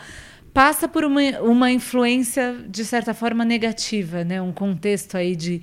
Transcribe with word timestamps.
passa 0.58 0.88
por 0.88 1.06
uma, 1.06 1.22
uma 1.42 1.72
influência, 1.72 2.66
de 2.68 2.84
certa 2.84 3.14
forma, 3.14 3.46
negativa, 3.46 4.24
né? 4.24 4.42
um 4.42 4.52
contexto 4.52 5.16
aí 5.16 5.36
de 5.36 5.62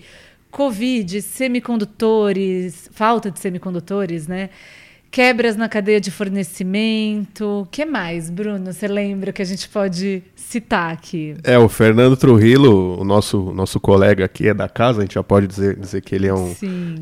Covid, 0.53 1.21
semicondutores, 1.21 2.89
falta 2.93 3.29
de 3.29 3.41
semicondutores, 3.41 4.29
né? 4.29 4.51
Quebras 5.15 5.55
na 5.55 5.69
cadeia 5.69 6.01
de 6.01 6.11
fornecimento. 6.11 7.61
O 7.61 7.69
que 7.71 7.85
mais, 7.85 8.29
Bruno? 8.29 8.73
Você 8.73 8.89
lembra 8.89 9.33
que 9.33 9.41
a 9.41 9.45
gente 9.45 9.69
pode 9.69 10.25
citar 10.35 10.93
aqui? 10.93 11.37
É, 11.45 11.57
o 11.57 11.69
Fernando 11.69 12.17
Trujillo, 12.17 13.01
o 13.01 13.05
nosso, 13.05 13.53
nosso 13.53 13.79
colega 13.79 14.25
aqui 14.25 14.49
é 14.49 14.53
da 14.53 14.69
casa, 14.69 14.99
a 14.99 15.03
gente 15.03 15.15
já 15.15 15.23
pode 15.23 15.47
dizer, 15.47 15.79
dizer 15.79 16.01
que 16.01 16.17
ele 16.17 16.27
é 16.27 16.35
um, 16.35 16.53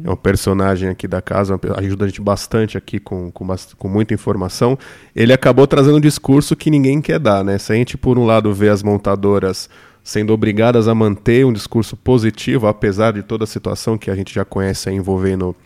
é 0.04 0.10
um 0.10 0.16
personagem 0.16 0.90
aqui 0.90 1.08
da 1.08 1.22
casa, 1.22 1.58
ajuda 1.78 2.04
a 2.04 2.08
gente 2.08 2.20
bastante 2.20 2.76
aqui 2.76 3.00
com, 3.00 3.30
com, 3.30 3.46
com 3.78 3.88
muita 3.88 4.12
informação. 4.12 4.78
Ele 5.16 5.32
acabou 5.32 5.66
trazendo 5.66 5.96
um 5.96 6.00
discurso 6.00 6.54
que 6.54 6.70
ninguém 6.70 7.00
quer 7.00 7.18
dar, 7.18 7.42
né? 7.42 7.56
Se 7.56 7.72
a 7.72 7.76
gente, 7.76 7.96
por 7.96 8.18
um 8.18 8.26
lado, 8.26 8.52
vê 8.52 8.68
as 8.68 8.82
montadoras 8.82 9.70
sendo 10.04 10.34
obrigadas 10.34 10.86
a 10.86 10.94
manter 10.94 11.46
um 11.46 11.52
discurso 11.52 11.96
positivo, 11.96 12.66
apesar 12.66 13.12
de 13.12 13.22
toda 13.22 13.44
a 13.44 13.46
situação 13.46 13.96
que 13.96 14.10
a 14.10 14.14
gente 14.14 14.34
já 14.34 14.44
conhece 14.44 14.90
envolvendo 14.90 15.56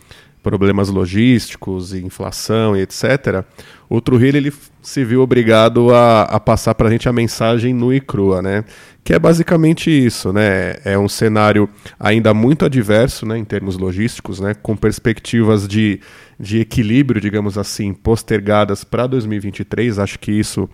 problemas 0.47 0.87
logísticos, 0.87 1.93
inflação 1.93 2.73
e 2.73 2.81
etc., 2.81 3.43
o 3.89 3.99
Trujillo 3.99 4.37
ele 4.37 4.53
se 4.81 5.03
viu 5.03 5.21
obrigado 5.21 5.93
a, 5.93 6.23
a 6.23 6.39
passar 6.39 6.73
para 6.73 6.87
a 6.87 6.91
gente 6.91 7.09
a 7.09 7.13
mensagem 7.13 7.73
nua 7.73 7.95
e 7.95 8.01
crua, 8.01 8.41
né? 8.41 8.63
Que 9.03 9.13
é 9.13 9.19
basicamente 9.19 9.89
isso, 9.89 10.31
né? 10.31 10.75
É 10.83 10.97
um 10.97 11.07
cenário 11.07 11.69
ainda 11.97 12.33
muito 12.33 12.65
adverso, 12.65 13.25
né, 13.25 13.37
em 13.37 13.45
termos 13.45 13.77
logísticos, 13.77 14.41
né, 14.41 14.53
com 14.53 14.75
perspectivas 14.75 15.65
de, 15.67 16.01
de 16.37 16.59
equilíbrio, 16.59 17.21
digamos 17.21 17.57
assim, 17.57 17.93
postergadas 17.93 18.83
para 18.83 19.07
2023. 19.07 19.99
Acho 19.99 20.19
que 20.19 20.31
isso 20.31 20.69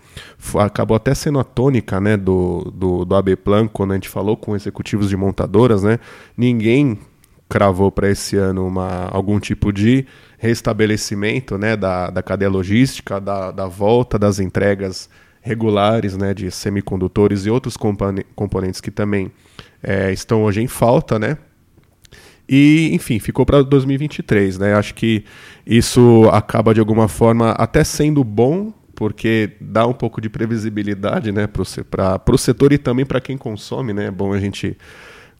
acabou 0.58 0.96
até 0.96 1.14
sendo 1.14 1.38
a 1.38 1.44
tônica, 1.44 2.00
né, 2.00 2.16
do, 2.16 2.72
do, 2.74 3.04
do 3.04 3.14
AB 3.14 3.36
Plan 3.36 3.68
quando 3.68 3.92
a 3.92 3.94
gente 3.94 4.08
falou 4.08 4.36
com 4.36 4.56
executivos 4.56 5.08
de 5.08 5.16
montadoras, 5.16 5.84
né? 5.84 5.98
Ninguém 6.36 6.98
cravou 7.48 7.90
para 7.92 8.10
esse 8.10 8.36
ano 8.36 8.66
uma, 8.66 9.06
algum 9.10 9.38
tipo 9.38 9.72
de 9.72 10.06
restabelecimento 10.38 11.56
né, 11.56 11.76
da, 11.76 12.10
da 12.10 12.22
cadeia 12.22 12.50
logística, 12.50 13.20
da, 13.20 13.50
da 13.50 13.66
volta 13.66 14.18
das 14.18 14.38
entregas 14.38 15.08
regulares 15.40 16.16
né, 16.16 16.32
de 16.32 16.50
semicondutores 16.50 17.46
e 17.46 17.50
outros 17.50 17.76
componentes 17.76 18.80
que 18.80 18.90
também 18.90 19.30
é, 19.82 20.10
estão 20.10 20.42
hoje 20.42 20.62
em 20.62 20.66
falta, 20.66 21.18
né? 21.18 21.36
E, 22.48 22.90
enfim, 22.92 23.18
ficou 23.18 23.46
para 23.46 23.62
2023, 23.62 24.58
né? 24.58 24.74
Acho 24.74 24.94
que 24.94 25.24
isso 25.66 26.28
acaba 26.30 26.74
de 26.74 26.80
alguma 26.80 27.08
forma 27.08 27.52
até 27.52 27.82
sendo 27.84 28.22
bom, 28.22 28.72
porque 28.94 29.52
dá 29.60 29.86
um 29.86 29.92
pouco 29.92 30.20
de 30.20 30.28
previsibilidade, 30.28 31.32
né, 31.32 31.46
para 31.46 32.34
o 32.34 32.38
setor 32.38 32.72
e 32.72 32.78
também 32.78 33.04
para 33.04 33.20
quem 33.20 33.36
consome, 33.36 33.92
né? 33.92 34.06
É 34.06 34.10
bom 34.10 34.32
a 34.32 34.38
gente 34.38 34.76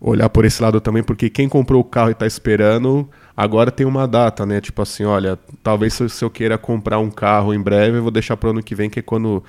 olhar 0.05 0.29
por 0.29 0.45
esse 0.45 0.63
lado 0.63 0.81
também, 0.83 1.03
porque 1.03 1.31
quem 1.31 1.49
comprou 1.49 1.81
o 1.81 1.85
carro 1.85 2.11
e 2.11 2.13
está 2.13 2.27
esperando, 2.27 3.09
agora 3.35 3.71
tem 3.71 3.87
uma 3.87 4.07
data, 4.07 4.45
né? 4.45 4.61
Tipo 4.61 4.83
assim, 4.83 5.05
olha, 5.05 5.39
talvez 5.63 5.95
se 5.95 6.23
eu 6.23 6.29
queira 6.29 6.59
comprar 6.59 6.99
um 6.99 7.11
carro 7.11 7.55
em 7.55 7.61
breve, 7.61 7.97
eu 7.97 8.03
vou 8.03 8.11
deixar 8.11 8.37
para 8.37 8.49
o 8.49 8.51
ano 8.51 8.63
que 8.63 8.75
vem, 8.75 8.91
que 8.91 8.99
é 8.99 9.03
quando 9.03 9.43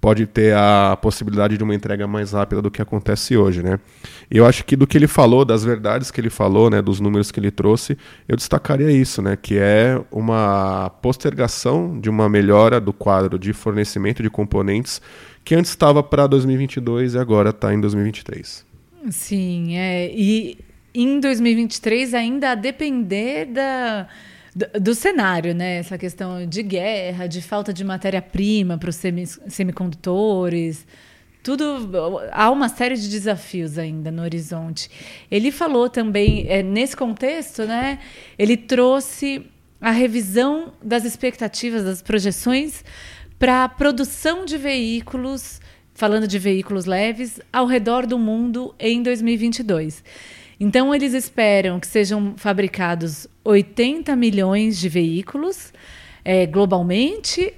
pode 0.00 0.26
ter 0.26 0.56
a 0.56 0.98
possibilidade 1.00 1.56
de 1.56 1.62
uma 1.62 1.74
entrega 1.74 2.08
mais 2.08 2.32
rápida 2.32 2.60
do 2.60 2.70
que 2.70 2.82
acontece 2.82 3.36
hoje, 3.36 3.62
né? 3.62 3.78
Eu 4.30 4.46
acho 4.46 4.64
que 4.64 4.74
do 4.74 4.86
que 4.86 4.96
ele 4.98 5.06
falou, 5.06 5.44
das 5.44 5.62
verdades 5.62 6.10
que 6.10 6.20
ele 6.20 6.30
falou, 6.30 6.70
né, 6.70 6.80
dos 6.80 6.98
números 6.98 7.30
que 7.30 7.38
ele 7.38 7.50
trouxe, 7.50 7.96
eu 8.26 8.34
destacaria 8.34 8.90
isso, 8.90 9.20
né, 9.20 9.36
que 9.36 9.58
é 9.58 10.00
uma 10.10 10.90
postergação 11.02 12.00
de 12.00 12.08
uma 12.08 12.28
melhora 12.28 12.80
do 12.80 12.92
quadro 12.92 13.38
de 13.38 13.52
fornecimento 13.52 14.22
de 14.22 14.30
componentes 14.30 15.02
que 15.44 15.54
antes 15.54 15.70
estava 15.70 16.02
para 16.02 16.26
2022 16.26 17.14
e 17.14 17.18
agora 17.18 17.50
está 17.50 17.72
em 17.72 17.80
2023. 17.80 18.69
Sim, 19.08 19.76
é. 19.76 20.10
E 20.12 20.58
em 20.94 21.20
2023 21.20 22.14
ainda 22.14 22.52
a 22.52 22.54
depender 22.54 23.46
da, 23.46 24.08
do, 24.54 24.80
do, 24.80 24.94
cenário, 24.94 25.54
né? 25.54 25.78
Essa 25.78 25.96
questão 25.96 26.46
de 26.46 26.62
guerra, 26.62 27.26
de 27.26 27.40
falta 27.40 27.72
de 27.72 27.84
matéria-prima 27.84 28.76
para 28.76 28.90
os 28.90 28.98
semicondutores. 29.48 30.86
Tudo 31.42 31.90
há 32.32 32.50
uma 32.50 32.68
série 32.68 32.96
de 32.96 33.08
desafios 33.08 33.78
ainda 33.78 34.10
no 34.10 34.22
horizonte. 34.22 34.90
Ele 35.30 35.50
falou 35.50 35.88
também 35.88 36.46
é, 36.48 36.62
nesse 36.62 36.94
contexto, 36.94 37.64
né? 37.64 37.98
Ele 38.38 38.56
trouxe 38.56 39.46
a 39.80 39.90
revisão 39.90 40.74
das 40.82 41.04
expectativas, 41.04 41.84
das 41.84 42.02
projeções 42.02 42.84
para 43.38 43.64
a 43.64 43.68
produção 43.70 44.44
de 44.44 44.58
veículos 44.58 45.58
falando 46.00 46.26
de 46.26 46.38
veículos 46.38 46.86
leves, 46.86 47.38
ao 47.52 47.66
redor 47.66 48.06
do 48.06 48.18
mundo 48.18 48.74
em 48.78 49.02
2022. 49.02 50.02
Então, 50.58 50.94
eles 50.94 51.12
esperam 51.12 51.78
que 51.78 51.86
sejam 51.86 52.32
fabricados 52.38 53.26
80 53.44 54.16
milhões 54.16 54.78
de 54.78 54.88
veículos 54.88 55.74
é, 56.24 56.46
globalmente, 56.46 57.52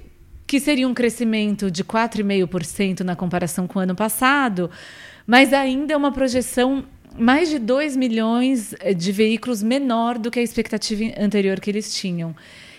que 0.45 0.59
seria 0.59 0.85
um 0.89 0.93
crescimento 0.93 1.71
de 1.71 1.85
4,5% 1.85 2.99
na 2.99 3.15
comparação 3.15 3.65
com 3.65 3.79
o 3.79 3.81
ano 3.81 3.95
passado, 3.95 4.69
mas 5.25 5.53
ainda 5.53 5.93
é 5.93 5.95
uma 5.95 6.11
projeção 6.11 6.83
mais 7.17 7.49
de 7.49 7.59
2 7.59 7.95
milhões 7.95 8.75
é, 8.81 8.93
de 8.93 9.13
veículos 9.13 9.63
menor 9.63 10.17
do 10.17 10.29
que 10.29 10.41
a 10.41 10.43
expectativa 10.43 11.13
anterior 11.17 11.61
que 11.61 11.71
eles 11.71 11.95
tinham. 11.95 12.35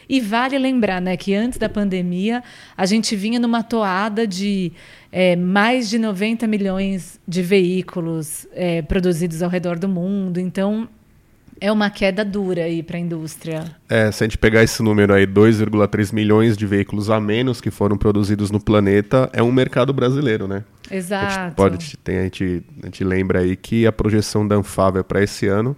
E 0.09 0.21
vale 0.21 0.59
lembrar 0.59 1.01
né, 1.01 1.17
que 1.17 1.35
antes 1.35 1.59
da 1.59 1.69
pandemia, 1.69 2.43
a 2.77 2.87
gente 2.87 3.17
vinha 3.17 3.39
numa 3.39 3.63
toada 3.63 4.27
de 4.27 4.73
é, 5.11 5.37
mais 5.37 5.89
de 5.89 5.99
90 5.99 6.47
milhões 6.47 7.21
de 7.27 7.43
veículos 7.43 8.47
é, 8.53 8.83
produzidos 8.83 9.43
ao 9.43 9.51
redor 9.51 9.79
do 9.79 9.89
mundo. 9.89 10.39
Então, 10.39 10.89
é 11.61 11.71
uma 11.71 11.89
queda 11.89 12.25
dura 12.25 12.65
aí 12.65 12.83
para 12.83 12.97
a 12.97 13.01
indústria. 13.01 13.65
É, 13.89 14.11
se 14.11 14.23
a 14.23 14.27
gente 14.27 14.39
pegar 14.39 14.63
esse 14.63 14.83
número 14.83 15.15
aí, 15.15 15.27
2,3 15.27 16.13
milhões 16.13 16.57
de 16.57 16.67
veículos 16.67 17.11
a 17.11 17.21
menos 17.21 17.61
que 17.61 17.71
foram 17.71 17.97
produzidos 17.97 18.51
no 18.51 18.61
planeta, 18.61 19.31
é 19.33 19.43
um 19.43 19.53
mercado 19.53 19.93
brasileiro, 19.93 20.47
né? 20.47 20.65
Exato. 20.91 21.27
A 21.27 21.45
gente, 21.45 21.55
pode, 21.55 21.97
tem, 21.99 22.19
a, 22.19 22.23
gente, 22.25 22.63
a 22.83 22.87
gente 22.87 23.05
lembra 23.05 23.41
aí 23.41 23.57
que 23.57 23.87
a 23.87 23.93
projeção 23.93 24.47
da 24.47 24.57
Anfávia 24.57 25.03
para 25.03 25.23
esse 25.23 25.47
ano, 25.47 25.77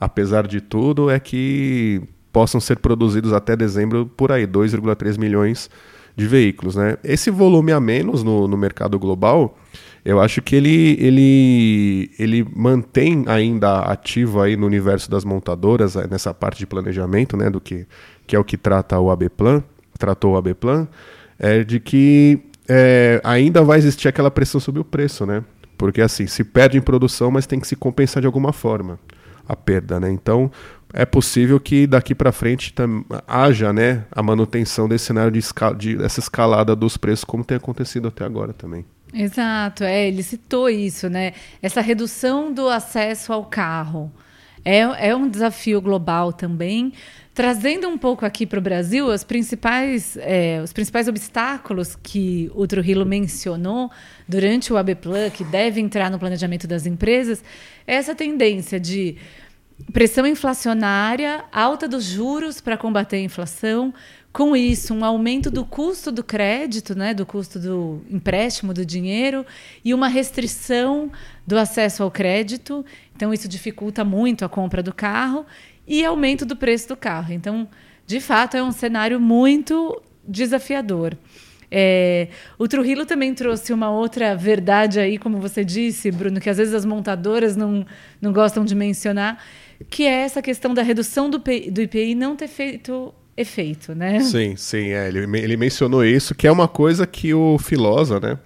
apesar 0.00 0.46
de 0.46 0.60
tudo, 0.60 1.10
é 1.10 1.20
que 1.20 2.02
possam 2.32 2.60
ser 2.60 2.78
produzidos 2.78 3.32
até 3.32 3.54
dezembro 3.54 4.06
por 4.16 4.32
aí, 4.32 4.46
2,3 4.46 5.18
milhões 5.18 5.70
de 6.16 6.26
veículos. 6.26 6.76
Né? 6.76 6.96
Esse 7.04 7.30
volume 7.30 7.72
a 7.72 7.80
menos 7.80 8.22
no, 8.22 8.48
no 8.48 8.56
mercado 8.56 8.98
global, 8.98 9.56
eu 10.04 10.20
acho 10.20 10.42
que 10.42 10.56
ele, 10.56 10.96
ele, 10.98 12.10
ele 12.18 12.46
mantém 12.56 13.24
ainda 13.26 13.80
ativo 13.80 14.40
aí 14.40 14.56
no 14.56 14.66
universo 14.66 15.10
das 15.10 15.24
montadoras, 15.24 15.94
eh, 15.94 16.08
nessa 16.10 16.34
parte 16.34 16.58
de 16.58 16.66
planejamento, 16.66 17.36
né, 17.36 17.48
do 17.48 17.60
que, 17.60 17.86
que 18.26 18.34
é 18.34 18.38
o 18.38 18.44
que 18.44 18.56
trata 18.56 18.98
o 18.98 19.10
AB 19.10 19.28
Plan, 19.28 19.62
tratou 19.96 20.32
o 20.32 20.36
AB 20.36 20.54
Plan, 20.54 20.88
é 21.38 21.62
de 21.62 21.78
que 21.78 22.40
é, 22.68 23.20
ainda 23.22 23.62
vai 23.62 23.78
existir 23.78 24.08
aquela 24.08 24.30
pressão 24.30 24.60
sobre 24.60 24.80
o 24.80 24.84
preço, 24.84 25.24
né? 25.24 25.44
Porque 25.78 26.00
assim, 26.00 26.26
se 26.26 26.44
perde 26.44 26.78
em 26.78 26.80
produção, 26.80 27.30
mas 27.30 27.46
tem 27.46 27.60
que 27.60 27.66
se 27.66 27.76
compensar 27.76 28.20
de 28.20 28.26
alguma 28.26 28.52
forma 28.52 28.98
a 29.48 29.56
perda, 29.56 29.98
né? 30.00 30.10
Então, 30.10 30.50
é 30.92 31.04
possível 31.04 31.58
que 31.58 31.86
daqui 31.86 32.14
para 32.14 32.32
frente 32.32 32.74
haja 33.26 33.72
né, 33.72 34.04
a 34.10 34.22
manutenção 34.22 34.88
desse 34.88 35.06
cenário 35.06 35.30
de, 35.30 35.38
escal 35.38 35.74
de 35.74 35.96
dessa 35.96 36.20
escalada 36.20 36.76
dos 36.76 36.96
preços, 36.96 37.24
como 37.24 37.44
tem 37.44 37.56
acontecido 37.56 38.08
até 38.08 38.24
agora 38.24 38.52
também. 38.52 38.84
Exato, 39.14 39.84
é, 39.84 40.08
ele 40.08 40.22
citou 40.22 40.70
isso, 40.70 41.08
né? 41.08 41.32
Essa 41.60 41.80
redução 41.80 42.52
do 42.52 42.68
acesso 42.68 43.32
ao 43.32 43.44
carro 43.44 44.10
é, 44.64 44.78
é 45.08 45.16
um 45.16 45.28
desafio 45.28 45.80
global 45.80 46.32
também. 46.32 46.92
Trazendo 47.34 47.88
um 47.88 47.96
pouco 47.96 48.26
aqui 48.26 48.46
para 48.46 48.58
o 48.58 48.62
Brasil, 48.62 49.06
os 49.06 49.24
principais, 49.24 50.18
é, 50.20 50.60
os 50.62 50.70
principais 50.72 51.08
obstáculos 51.08 51.96
que 51.96 52.50
o 52.54 52.66
Trujillo 52.66 53.06
mencionou 53.06 53.90
durante 54.28 54.70
o 54.70 54.76
ABPLAN, 54.76 55.30
que 55.30 55.42
deve 55.42 55.80
entrar 55.80 56.10
no 56.10 56.18
planejamento 56.18 56.66
das 56.66 56.84
empresas, 56.84 57.42
é 57.86 57.94
essa 57.94 58.14
tendência 58.14 58.78
de 58.78 59.16
pressão 59.92 60.26
inflacionária, 60.26 61.44
alta 61.52 61.88
dos 61.88 62.04
juros 62.04 62.60
para 62.60 62.76
combater 62.76 63.16
a 63.16 63.20
inflação, 63.20 63.92
com 64.32 64.56
isso, 64.56 64.94
um 64.94 65.04
aumento 65.04 65.50
do 65.50 65.62
custo 65.62 66.10
do 66.10 66.24
crédito, 66.24 66.94
né, 66.94 67.12
do 67.12 67.26
custo 67.26 67.58
do 67.58 68.02
empréstimo 68.08 68.72
do 68.72 68.84
dinheiro 68.84 69.44
e 69.84 69.92
uma 69.92 70.08
restrição 70.08 71.10
do 71.46 71.58
acesso 71.58 72.02
ao 72.02 72.10
crédito. 72.10 72.84
Então, 73.14 73.34
isso 73.34 73.46
dificulta 73.46 74.02
muito 74.04 74.44
a 74.44 74.48
compra 74.48 74.82
do 74.82 74.92
carro 74.92 75.44
e 75.86 76.02
aumento 76.02 76.46
do 76.46 76.56
preço 76.56 76.88
do 76.88 76.96
carro. 76.96 77.32
Então, 77.34 77.68
de 78.06 78.20
fato, 78.20 78.56
é 78.56 78.62
um 78.62 78.72
cenário 78.72 79.20
muito 79.20 80.00
desafiador. 80.26 81.16
É, 81.74 82.28
o 82.58 82.68
Trujillo 82.68 83.06
também 83.06 83.34
trouxe 83.34 83.72
uma 83.72 83.90
outra 83.90 84.36
verdade 84.36 85.00
aí, 85.00 85.16
como 85.16 85.38
você 85.38 85.64
disse, 85.64 86.10
Bruno, 86.10 86.38
que 86.38 86.50
às 86.50 86.58
vezes 86.58 86.74
as 86.74 86.84
montadoras 86.84 87.56
não, 87.56 87.86
não 88.20 88.30
gostam 88.30 88.62
de 88.62 88.74
mencionar, 88.74 89.42
que 89.90 90.04
é 90.04 90.22
essa 90.22 90.42
questão 90.42 90.74
da 90.74 90.82
redução 90.82 91.28
do, 91.28 91.38
do 91.38 91.82
IPI 91.82 92.14
não 92.14 92.36
ter 92.36 92.48
feito 92.48 93.12
efeito, 93.36 93.94
né? 93.94 94.20
Sim, 94.20 94.56
sim, 94.56 94.88
é, 94.88 95.08
ele, 95.08 95.20
ele 95.38 95.56
mencionou 95.56 96.04
isso, 96.04 96.34
que 96.34 96.46
é 96.46 96.52
uma 96.52 96.68
coisa 96.68 97.06
que 97.06 97.32
o 97.32 97.58
Filosa, 97.58 98.20
né, 98.20 98.38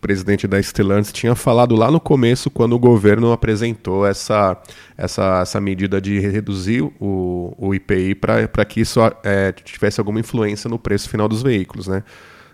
presidente 0.00 0.48
da 0.48 0.60
Stellantis, 0.60 1.12
tinha 1.12 1.34
falado 1.34 1.76
lá 1.76 1.90
no 1.90 2.00
começo, 2.00 2.50
quando 2.50 2.72
o 2.72 2.78
governo 2.78 3.30
apresentou 3.30 4.04
essa, 4.04 4.60
essa, 4.98 5.40
essa 5.42 5.60
medida 5.60 6.00
de 6.00 6.18
reduzir 6.18 6.82
o, 6.82 7.54
o 7.56 7.72
IPI 7.72 8.16
para 8.16 8.64
que 8.64 8.80
isso 8.80 9.00
é, 9.22 9.52
tivesse 9.52 10.00
alguma 10.00 10.18
influência 10.18 10.68
no 10.68 10.78
preço 10.78 11.08
final 11.08 11.28
dos 11.28 11.42
veículos, 11.42 11.86
né? 11.86 12.02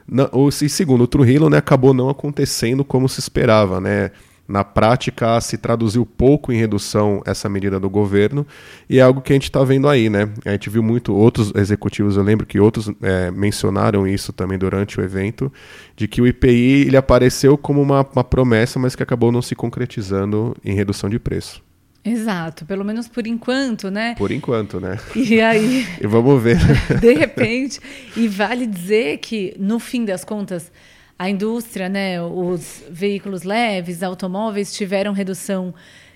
Não, 0.06 0.29
o, 0.32 0.50
segundo 0.50 1.05
o 1.05 1.06
Trujillo, 1.06 1.50
né, 1.50 1.58
acabou 1.58 1.93
não 1.93 2.08
acontecendo 2.08 2.84
como 2.84 3.08
se 3.08 3.20
esperava, 3.20 3.81
né? 3.81 4.11
Na 4.49 4.65
prática, 4.65 5.39
se 5.43 5.59
traduziu 5.59 6.06
pouco 6.06 6.50
em 6.50 6.56
redução 6.56 7.23
essa 7.27 7.50
medida 7.50 7.79
do 7.79 7.91
governo, 7.91 8.47
e 8.89 8.99
é 8.99 9.03
algo 9.03 9.21
que 9.21 9.31
a 9.31 9.37
gente 9.37 9.45
está 9.45 9.62
vendo 9.62 9.87
aí, 9.87 10.09
né? 10.09 10.31
A 10.43 10.53
gente 10.53 10.71
viu 10.71 10.83
muito 10.83 11.15
outros 11.15 11.53
executivos, 11.55 12.17
eu 12.17 12.23
lembro 12.23 12.47
que 12.47 12.59
outros 12.59 12.91
é, 13.03 13.31
mencionaram 13.31 14.06
isso 14.06 14.33
também 14.33 14.56
durante 14.56 14.99
o 14.99 15.05
evento, 15.05 15.53
de 15.95 16.09
que 16.09 16.23
o 16.23 16.27
IPI 16.27 16.87
ele 16.87 16.97
apareceu 16.97 17.59
como 17.59 17.83
uma, 17.83 18.00
uma 18.15 18.25
promessa, 18.25 18.79
mas 18.79 18.97
que 18.97 19.03
acabou 19.03 19.31
não 19.31 19.43
se 19.43 19.55
concretizando 19.55 20.56
em 20.65 20.75
redução 20.75 21.11
de 21.11 21.19
preço. 21.19 21.62
Exato, 22.03 22.65
pelo 22.65 22.85
menos 22.85 23.06
por 23.06 23.27
enquanto, 23.27 23.91
né? 23.91 24.15
Por 24.17 24.31
enquanto, 24.31 24.81
né? 24.81 24.99
E 25.15 25.43
aí. 25.43 25.87
e 26.01 26.06
vamos 26.06 26.43
ver. 26.43 26.59
de 27.01 27.12
repente. 27.12 27.81
E 28.17 28.27
vale 28.27 28.67
dizer 28.67 29.19
que, 29.19 29.55
no 29.59 29.79
fim 29.79 30.06
das 30.06 30.25
contas, 30.25 30.73
a 31.19 31.29
indústria, 31.29 31.88
né, 31.88 32.23
os 32.23 32.85
veículos 32.91 33.43
leves, 33.43 34.03
automóveis 34.03 34.73
tiveram 34.73 35.12
redução 35.12 35.75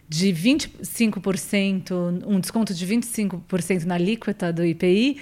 de 0.09 0.29
25%, 0.29 2.23
um 2.27 2.39
desconto 2.39 2.73
de 2.73 2.87
25% 2.87 3.85
na 3.85 3.95
alíquota 3.95 4.53
do 4.53 4.65
IPI. 4.65 5.19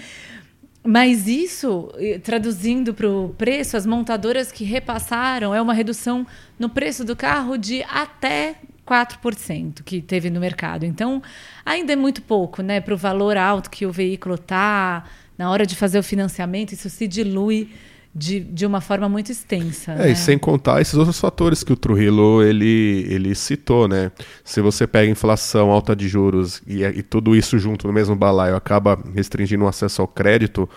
Mas 0.83 1.29
isso, 1.29 1.91
traduzindo 2.23 2.93
para 2.93 3.09
o 3.09 3.35
preço, 3.37 3.77
as 3.77 3.87
montadoras 3.87 4.51
que 4.51 4.65
repassaram 4.65 5.55
é 5.55 5.61
uma 5.61 5.75
redução 5.75 6.27
no 6.59 6.69
preço 6.69 7.05
do 7.05 7.15
carro 7.15 7.57
de 7.57 7.83
até 7.85 8.57
4% 8.87 9.83
que 9.85 10.01
teve 10.01 10.31
no 10.31 10.41
mercado. 10.41 10.85
Então, 10.85 11.23
ainda 11.65 11.93
é 11.93 11.97
muito 11.97 12.23
pouco, 12.23 12.63
né? 12.63 12.81
Para 12.81 12.95
o 12.95 12.97
valor 12.97 13.37
alto 13.37 13.71
que 13.71 13.87
o 13.87 13.93
veículo 13.93 14.35
está, 14.35 15.05
na 15.39 15.51
hora 15.51 15.65
de 15.65 15.77
fazer 15.77 15.99
o 15.99 16.03
financiamento, 16.03 16.73
isso 16.73 16.91
se 16.91 17.07
dilui 17.07 17.71
de, 18.15 18.41
de 18.41 18.67
uma 18.67 18.81
forma 18.81 19.09
muito 19.09 19.31
extensa. 19.31 19.93
É, 19.93 19.97
né? 19.97 20.11
e 20.13 20.17
sem 20.17 20.37
contar 20.39 20.81
esses 20.81 20.95
outros 20.95 21.21
fatores 21.21 21.63
que 21.63 21.73
o 21.73 21.77
Trujillo 21.77 22.43
ele, 22.43 23.07
ele 23.09 23.35
citou, 23.35 23.87
né? 23.87 24.11
Se 24.45 24.61
você 24.61 24.87
pega 24.87 25.11
inflação, 25.11 25.71
alta 25.71 25.95
de 25.95 26.09
juros 26.09 26.63
e, 26.67 26.83
e 26.83 27.03
tudo 27.03 27.37
isso 27.37 27.59
junto 27.59 27.87
no 27.87 27.93
mesmo 27.93 28.17
balaio 28.17 28.57
acaba 28.57 28.99
restringindo 29.15 29.65
o 29.65 29.69
acesso 29.69 30.03
ao 30.03 30.09
crédito. 30.09 30.69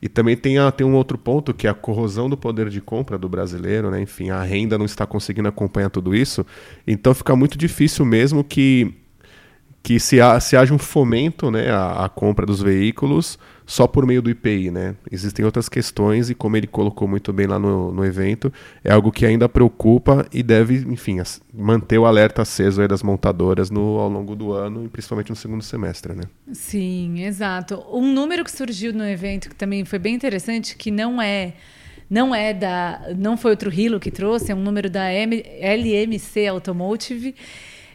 E 0.00 0.08
também 0.08 0.36
tem, 0.36 0.58
a, 0.58 0.72
tem 0.72 0.84
um 0.84 0.94
outro 0.94 1.16
ponto 1.16 1.54
que 1.54 1.68
é 1.68 1.70
a 1.70 1.74
corrosão 1.74 2.28
do 2.28 2.36
poder 2.36 2.68
de 2.68 2.80
compra 2.80 3.16
do 3.16 3.28
brasileiro, 3.28 3.88
né? 3.88 4.00
Enfim, 4.02 4.30
a 4.30 4.42
renda 4.42 4.76
não 4.76 4.84
está 4.84 5.06
conseguindo 5.06 5.48
acompanhar 5.48 5.90
tudo 5.90 6.12
isso. 6.12 6.44
Então 6.84 7.14
fica 7.14 7.36
muito 7.36 7.56
difícil 7.56 8.04
mesmo 8.04 8.42
que 8.42 8.92
que 9.82 9.98
se, 9.98 10.20
há, 10.20 10.38
se 10.38 10.56
haja 10.56 10.72
um 10.72 10.78
fomento 10.78 11.50
né, 11.50 11.70
à, 11.70 12.04
à, 12.04 12.08
compra 12.08 12.46
dos 12.46 12.62
veículos 12.62 13.38
só 13.66 13.86
por 13.86 14.06
meio 14.06 14.22
do 14.22 14.30
IPI. 14.30 14.70
Né? 14.70 14.94
Existem 15.10 15.44
outras 15.44 15.68
questões 15.68 16.30
e, 16.30 16.34
como 16.34 16.56
ele 16.56 16.68
colocou 16.68 17.08
muito 17.08 17.32
bem 17.32 17.46
lá 17.46 17.58
no, 17.58 17.92
no 17.92 18.04
evento, 18.04 18.52
é 18.84 18.92
algo 18.92 19.10
que 19.10 19.26
ainda 19.26 19.48
preocupa 19.48 20.26
e 20.32 20.42
deve, 20.42 20.76
enfim, 20.88 21.20
manter 21.52 21.98
o 21.98 22.06
alerta 22.06 22.42
aceso 22.42 22.86
das 22.86 23.02
montadoras 23.02 23.70
no, 23.70 23.98
ao 23.98 24.08
longo 24.08 24.36
do 24.36 24.52
ano 24.52 24.84
e 24.84 24.88
principalmente 24.88 25.30
no 25.30 25.36
segundo 25.36 25.64
semestre. 25.64 26.14
Né? 26.14 26.22
Sim, 26.52 27.24
exato. 27.24 27.84
Um 27.90 28.12
número 28.12 28.44
que 28.44 28.52
surgiu 28.52 28.92
no 28.92 29.04
evento 29.04 29.48
que 29.48 29.56
também 29.56 29.84
foi 29.84 29.98
bem 29.98 30.14
interessante, 30.14 30.76
que 30.76 30.90
não 30.90 31.20
é 31.20 31.54
não 32.08 32.34
é 32.34 32.52
da 32.52 33.00
não 33.16 33.38
foi 33.38 33.52
outro 33.52 33.72
Hilo 33.72 33.98
que 33.98 34.10
trouxe, 34.10 34.52
é 34.52 34.54
um 34.54 34.62
número 34.62 34.90
da 34.90 35.10
M, 35.10 35.42
LMC 35.60 36.46
Automotive 36.46 37.34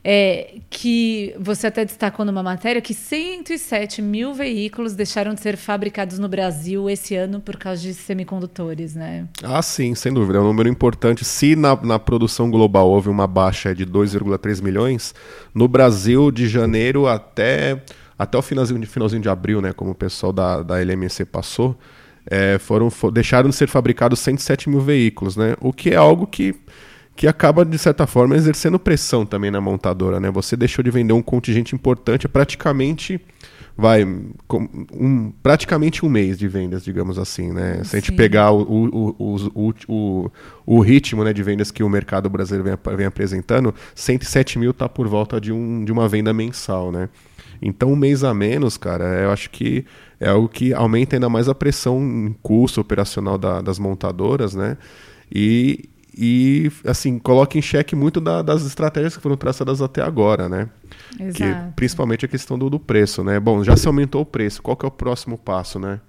é, 0.10 0.60
que 0.70 1.36
você 1.38 1.68
até 1.68 1.84
destacou 1.84 2.26
numa 2.26 2.42
matéria 2.42 2.80
que 2.82 2.94
107 2.94 4.02
mil 4.02 4.34
veículos 4.34 4.96
deixaram 4.96 5.34
de 5.34 5.42
ser 5.42 5.58
fabricados 5.58 6.18
no 6.18 6.30
Brasil 6.30 6.90
esse 6.90 7.14
ano 7.14 7.42
por 7.42 7.58
causa 7.58 7.82
de 7.82 7.94
semicondutores, 7.94 8.96
né? 8.96 9.28
Ah, 9.44 9.62
sim, 9.62 9.94
sem 9.96 10.14
dúvida. 10.14 10.38
É 10.38 10.42
um 10.42 10.46
número 10.46 10.70
importante. 10.70 11.26
Se 11.26 11.58
na, 11.58 11.76
na 11.76 12.00
produção 12.00 12.50
global 12.50 12.90
houve 12.90 13.10
uma 13.10 13.28
baixa 13.28 13.76
de 13.76 13.86
2,3 13.86 14.64
milhões, 14.64 15.14
no 15.54 15.68
Brasil, 15.68 16.32
de 16.32 16.48
janeiro 16.48 17.06
até, 17.06 17.84
até 18.18 18.38
o 18.38 18.42
finalzinho 18.42 18.80
de, 18.80 18.88
finalzinho 18.88 19.22
de 19.22 19.28
abril, 19.28 19.60
né, 19.60 19.74
como 19.74 19.92
o 19.92 19.96
pessoal 19.96 20.32
da, 20.32 20.64
da 20.64 20.80
LMC 20.80 21.26
passou, 21.26 21.78
é, 22.26 22.58
foram, 22.58 22.90
for, 22.90 23.12
deixaram 23.12 23.50
de 23.50 23.56
ser 23.58 23.68
fabricados 23.68 24.22
107 24.22 24.70
mil 24.70 24.80
veículos, 24.80 25.36
né? 25.36 25.58
O 25.60 25.74
que 25.74 25.90
é 25.90 25.98
algo 25.98 26.26
que 26.26 26.56
que 27.18 27.28
acaba, 27.28 27.66
de 27.66 27.78
certa 27.80 28.06
forma, 28.06 28.36
exercendo 28.36 28.78
pressão 28.78 29.26
também 29.26 29.50
na 29.50 29.60
montadora, 29.60 30.20
né? 30.20 30.30
Você 30.30 30.56
deixou 30.56 30.84
de 30.84 30.92
vender 30.92 31.14
um 31.14 31.22
contingente 31.22 31.74
importante, 31.74 32.28
é 32.28 32.30
praticamente 32.30 33.20
vai 33.76 34.04
um, 34.04 35.32
praticamente 35.42 36.06
um 36.06 36.10
mês 36.10 36.38
de 36.38 36.48
vendas, 36.48 36.84
digamos 36.84 37.18
assim, 37.18 37.52
né? 37.52 37.84
Se 37.84 37.96
a 37.96 38.00
gente 38.00 38.12
pegar 38.12 38.52
o, 38.52 38.62
o, 38.62 39.16
o, 39.18 39.74
o, 39.88 40.32
o, 40.66 40.80
ritmo 40.80 41.24
né, 41.24 41.34
de 41.34 41.42
vendas 41.42 41.72
que 41.72 41.84
o 41.84 41.90
mercado 41.90 42.30
brasileiro 42.30 42.64
vem, 42.64 42.96
vem 42.96 43.06
apresentando, 43.08 43.74
107 43.96 44.60
mil 44.60 44.72
está 44.72 44.88
por 44.88 45.08
volta 45.08 45.42
de, 45.42 45.52
um, 45.52 45.84
de 45.84 45.92
uma 45.92 46.08
venda 46.08 46.32
mensal, 46.34 46.92
né? 46.92 47.10
Então, 47.60 47.94
um 47.94 47.96
mês 47.96 48.24
a 48.24 48.32
menos, 48.32 48.78
cara, 48.78 49.06
eu 49.22 49.32
acho 49.32 49.50
que 49.50 49.84
é 50.20 50.30
algo 50.30 50.48
que 50.48 50.72
aumenta 50.72 51.16
ainda 51.16 51.30
mais 51.30 51.50
a 51.50 51.56
pressão 51.56 52.00
em 52.00 52.36
custo 52.44 52.80
operacional 52.80 53.40
da, 53.40 53.60
das 53.62 53.80
montadoras, 53.80 54.54
né? 54.54 54.78
E, 55.32 55.90
e 56.18 56.72
assim 56.84 57.20
coloca 57.20 57.58
em 57.58 57.62
xeque 57.62 57.96
muito 57.96 58.20
da, 58.20 58.42
das 58.42 58.66
estratégias 58.66 59.16
que 59.16 59.22
foram 59.22 59.38
traçadas 59.38 59.82
até 59.82 60.02
agora, 60.02 60.50
né? 60.50 60.68
Exato. 61.20 61.36
Que, 61.36 61.74
principalmente 61.76 62.26
a 62.26 62.28
questão 62.28 62.58
do, 62.58 62.70
do, 62.70 62.80
preço, 62.80 63.24
né? 63.24 63.40
Bom, 63.40 63.64
já 63.64 63.78
se 63.78 63.86
aumentou 63.86 64.22
o 64.22 64.26
preço, 64.26 64.62
qual 64.62 64.76
que 64.76 64.84
é 64.84 64.88
o 64.88 64.92
próximo 64.92 65.38
passo, 65.38 65.78
né? 65.78 66.00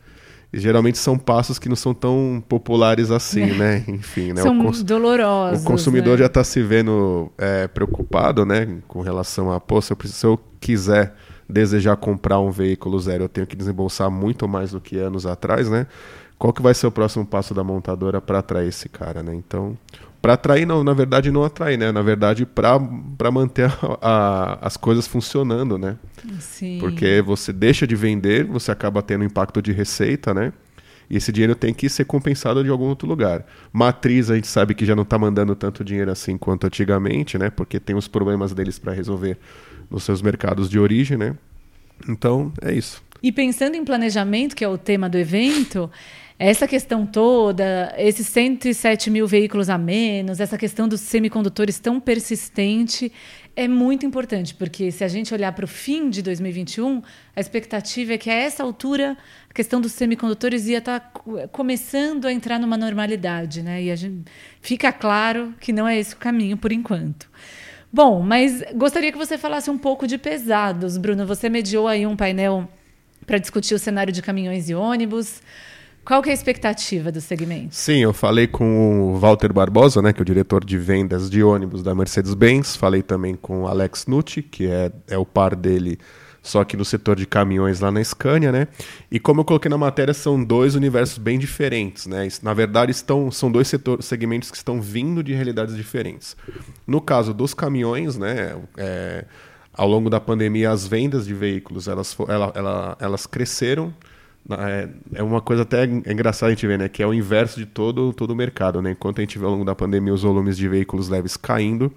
E 0.50 0.58
geralmente 0.58 0.96
são 0.96 1.18
passos 1.18 1.58
que 1.58 1.68
não 1.68 1.76
são 1.76 1.92
tão 1.92 2.42
populares 2.48 3.10
assim, 3.10 3.42
é. 3.42 3.52
né? 3.54 3.84
Enfim, 3.86 4.32
né? 4.32 4.40
São 4.40 4.58
o 4.58 4.82
dolorosos. 4.82 5.62
O 5.62 5.66
consumidor 5.66 6.14
né? 6.14 6.20
já 6.20 6.26
está 6.26 6.42
se 6.42 6.62
vendo 6.62 7.30
é, 7.36 7.68
preocupado, 7.68 8.46
né? 8.46 8.78
Com 8.88 9.02
relação 9.02 9.52
a, 9.52 9.60
pô, 9.60 9.82
se 9.82 9.92
eu, 9.92 9.98
se 10.04 10.26
eu 10.26 10.40
quiser 10.58 11.14
desejar 11.46 11.96
comprar 11.96 12.40
um 12.40 12.50
veículo 12.50 12.98
zero, 12.98 13.24
eu 13.24 13.28
tenho 13.28 13.46
que 13.46 13.56
desembolsar 13.56 14.10
muito 14.10 14.48
mais 14.48 14.70
do 14.70 14.80
que 14.80 14.96
anos 14.96 15.26
atrás, 15.26 15.68
né? 15.68 15.86
Qual 16.38 16.52
que 16.52 16.62
vai 16.62 16.72
ser 16.72 16.86
o 16.86 16.92
próximo 16.92 17.26
passo 17.26 17.52
da 17.52 17.64
montadora 17.64 18.20
para 18.20 18.38
atrair 18.38 18.68
esse 18.68 18.88
cara, 18.88 19.22
né? 19.22 19.34
Então, 19.34 19.76
para 20.22 20.34
atrair, 20.34 20.66
não, 20.66 20.84
na 20.84 20.92
verdade 20.92 21.30
não 21.30 21.42
atrair, 21.42 21.76
né? 21.76 21.90
Na 21.90 22.02
verdade, 22.02 22.46
para 22.46 23.30
manter 23.30 23.70
a, 23.70 23.98
a, 24.00 24.66
as 24.66 24.76
coisas 24.76 25.06
funcionando, 25.06 25.76
né? 25.76 25.96
Sim. 26.40 26.78
Porque 26.80 27.22
você 27.22 27.52
deixa 27.52 27.86
de 27.86 27.96
vender, 27.96 28.44
você 28.44 28.70
acaba 28.70 29.02
tendo 29.02 29.24
impacto 29.24 29.60
de 29.60 29.72
receita, 29.72 30.32
né? 30.32 30.52
E 31.10 31.16
esse 31.16 31.32
dinheiro 31.32 31.54
tem 31.54 31.72
que 31.72 31.88
ser 31.88 32.04
compensado 32.04 32.62
de 32.62 32.68
algum 32.68 32.84
outro 32.84 33.08
lugar. 33.08 33.46
Matriz, 33.72 34.30
a 34.30 34.34
gente 34.34 34.46
sabe 34.46 34.74
que 34.74 34.84
já 34.84 34.94
não 34.94 35.04
está 35.04 35.18
mandando 35.18 35.54
tanto 35.56 35.82
dinheiro 35.82 36.10
assim 36.10 36.36
quanto 36.36 36.66
antigamente, 36.66 37.38
né? 37.38 37.48
Porque 37.48 37.80
tem 37.80 37.96
os 37.96 38.06
problemas 38.06 38.52
deles 38.52 38.78
para 38.78 38.92
resolver 38.92 39.38
nos 39.90 40.04
seus 40.04 40.20
mercados 40.20 40.68
de 40.68 40.78
origem, 40.78 41.16
né? 41.16 41.34
Então, 42.08 42.52
é 42.60 42.72
isso. 42.72 43.02
E 43.22 43.32
pensando 43.32 43.74
em 43.74 43.84
planejamento, 43.84 44.54
que 44.54 44.64
é 44.64 44.68
o 44.68 44.78
tema 44.78 45.08
do 45.08 45.16
evento, 45.16 45.90
essa 46.38 46.68
questão 46.68 47.04
toda, 47.04 47.92
esses 47.98 48.28
107 48.28 49.10
mil 49.10 49.26
veículos 49.26 49.68
a 49.68 49.76
menos, 49.76 50.38
essa 50.38 50.56
questão 50.56 50.86
dos 50.86 51.00
semicondutores 51.00 51.80
tão 51.80 51.98
persistente, 51.98 53.10
é 53.56 53.66
muito 53.66 54.06
importante, 54.06 54.54
porque 54.54 54.92
se 54.92 55.02
a 55.02 55.08
gente 55.08 55.34
olhar 55.34 55.50
para 55.50 55.64
o 55.64 55.68
fim 55.68 56.08
de 56.08 56.22
2021, 56.22 57.02
a 57.34 57.40
expectativa 57.40 58.12
é 58.12 58.18
que 58.18 58.30
a 58.30 58.34
essa 58.34 58.62
altura 58.62 59.16
a 59.50 59.52
questão 59.52 59.80
dos 59.80 59.90
semicondutores 59.90 60.68
ia 60.68 60.78
estar 60.78 61.00
tá 61.00 61.48
começando 61.50 62.26
a 62.26 62.32
entrar 62.32 62.60
numa 62.60 62.76
normalidade, 62.76 63.60
né? 63.60 63.82
E 63.82 63.90
a 63.90 63.96
gente, 63.96 64.30
fica 64.60 64.92
claro 64.92 65.52
que 65.58 65.72
não 65.72 65.88
é 65.88 65.98
esse 65.98 66.14
o 66.14 66.18
caminho 66.18 66.56
por 66.56 66.70
enquanto. 66.70 67.28
Bom, 67.92 68.22
mas 68.22 68.62
gostaria 68.76 69.10
que 69.10 69.18
você 69.18 69.36
falasse 69.36 69.70
um 69.70 69.78
pouco 69.78 70.06
de 70.06 70.18
pesados, 70.18 70.96
Bruno. 70.96 71.26
Você 71.26 71.48
mediou 71.48 71.88
aí 71.88 72.06
um 72.06 72.14
painel 72.14 72.68
para 73.26 73.38
discutir 73.38 73.74
o 73.74 73.78
cenário 73.78 74.12
de 74.12 74.22
caminhões 74.22 74.70
e 74.70 74.74
ônibus. 74.76 75.42
Qual 76.08 76.22
que 76.22 76.30
é 76.30 76.32
a 76.32 76.34
expectativa 76.34 77.12
do 77.12 77.20
segmento? 77.20 77.74
Sim, 77.74 77.98
eu 77.98 78.14
falei 78.14 78.46
com 78.46 79.12
o 79.12 79.18
Walter 79.18 79.52
Barbosa, 79.52 80.00
né, 80.00 80.10
que 80.10 80.18
é 80.20 80.22
o 80.22 80.24
diretor 80.24 80.64
de 80.64 80.78
vendas 80.78 81.28
de 81.28 81.42
ônibus 81.42 81.82
da 81.82 81.94
Mercedes-Benz. 81.94 82.76
Falei 82.76 83.02
também 83.02 83.34
com 83.34 83.64
o 83.64 83.68
Alex 83.68 84.06
Nucci, 84.06 84.40
que 84.40 84.66
é, 84.66 84.90
é 85.06 85.18
o 85.18 85.26
par 85.26 85.54
dele, 85.54 85.98
só 86.42 86.64
que 86.64 86.78
no 86.78 86.84
setor 86.86 87.14
de 87.14 87.26
caminhões 87.26 87.80
lá 87.80 87.90
na 87.90 88.02
Scania, 88.02 88.50
né? 88.50 88.68
E 89.10 89.20
como 89.20 89.42
eu 89.42 89.44
coloquei 89.44 89.68
na 89.68 89.76
matéria, 89.76 90.14
são 90.14 90.42
dois 90.42 90.74
universos 90.74 91.18
bem 91.18 91.38
diferentes, 91.38 92.06
né? 92.06 92.26
Na 92.42 92.54
verdade, 92.54 92.90
estão, 92.90 93.30
são 93.30 93.52
dois 93.52 93.68
setor, 93.68 94.02
segmentos 94.02 94.50
que 94.50 94.56
estão 94.56 94.80
vindo 94.80 95.22
de 95.22 95.34
realidades 95.34 95.76
diferentes. 95.76 96.34
No 96.86 97.02
caso 97.02 97.34
dos 97.34 97.52
caminhões, 97.52 98.16
né, 98.16 98.56
é, 98.78 99.26
ao 99.74 99.86
longo 99.86 100.08
da 100.08 100.18
pandemia, 100.18 100.70
as 100.70 100.86
vendas 100.86 101.26
de 101.26 101.34
veículos 101.34 101.86
elas, 101.86 102.16
ela, 102.26 102.50
ela, 102.54 102.96
elas 102.98 103.26
cresceram 103.26 103.92
é, 104.50 104.88
é 105.14 105.22
uma 105.22 105.40
coisa 105.40 105.62
até 105.62 105.84
engraçada 105.84 106.50
a 106.50 106.54
gente 106.54 106.66
ver, 106.66 106.78
né? 106.78 106.88
Que 106.88 107.02
é 107.02 107.06
o 107.06 107.12
inverso 107.12 107.58
de 107.58 107.66
todo, 107.66 108.12
todo 108.12 108.30
o 108.30 108.36
mercado, 108.36 108.80
né? 108.80 108.92
Enquanto 108.92 109.18
a 109.18 109.20
gente 109.22 109.38
vê 109.38 109.44
ao 109.44 109.50
longo 109.50 109.64
da 109.64 109.74
pandemia 109.74 110.12
os 110.12 110.22
volumes 110.22 110.56
de 110.56 110.68
veículos 110.68 111.08
leves 111.08 111.36
caindo, 111.36 111.92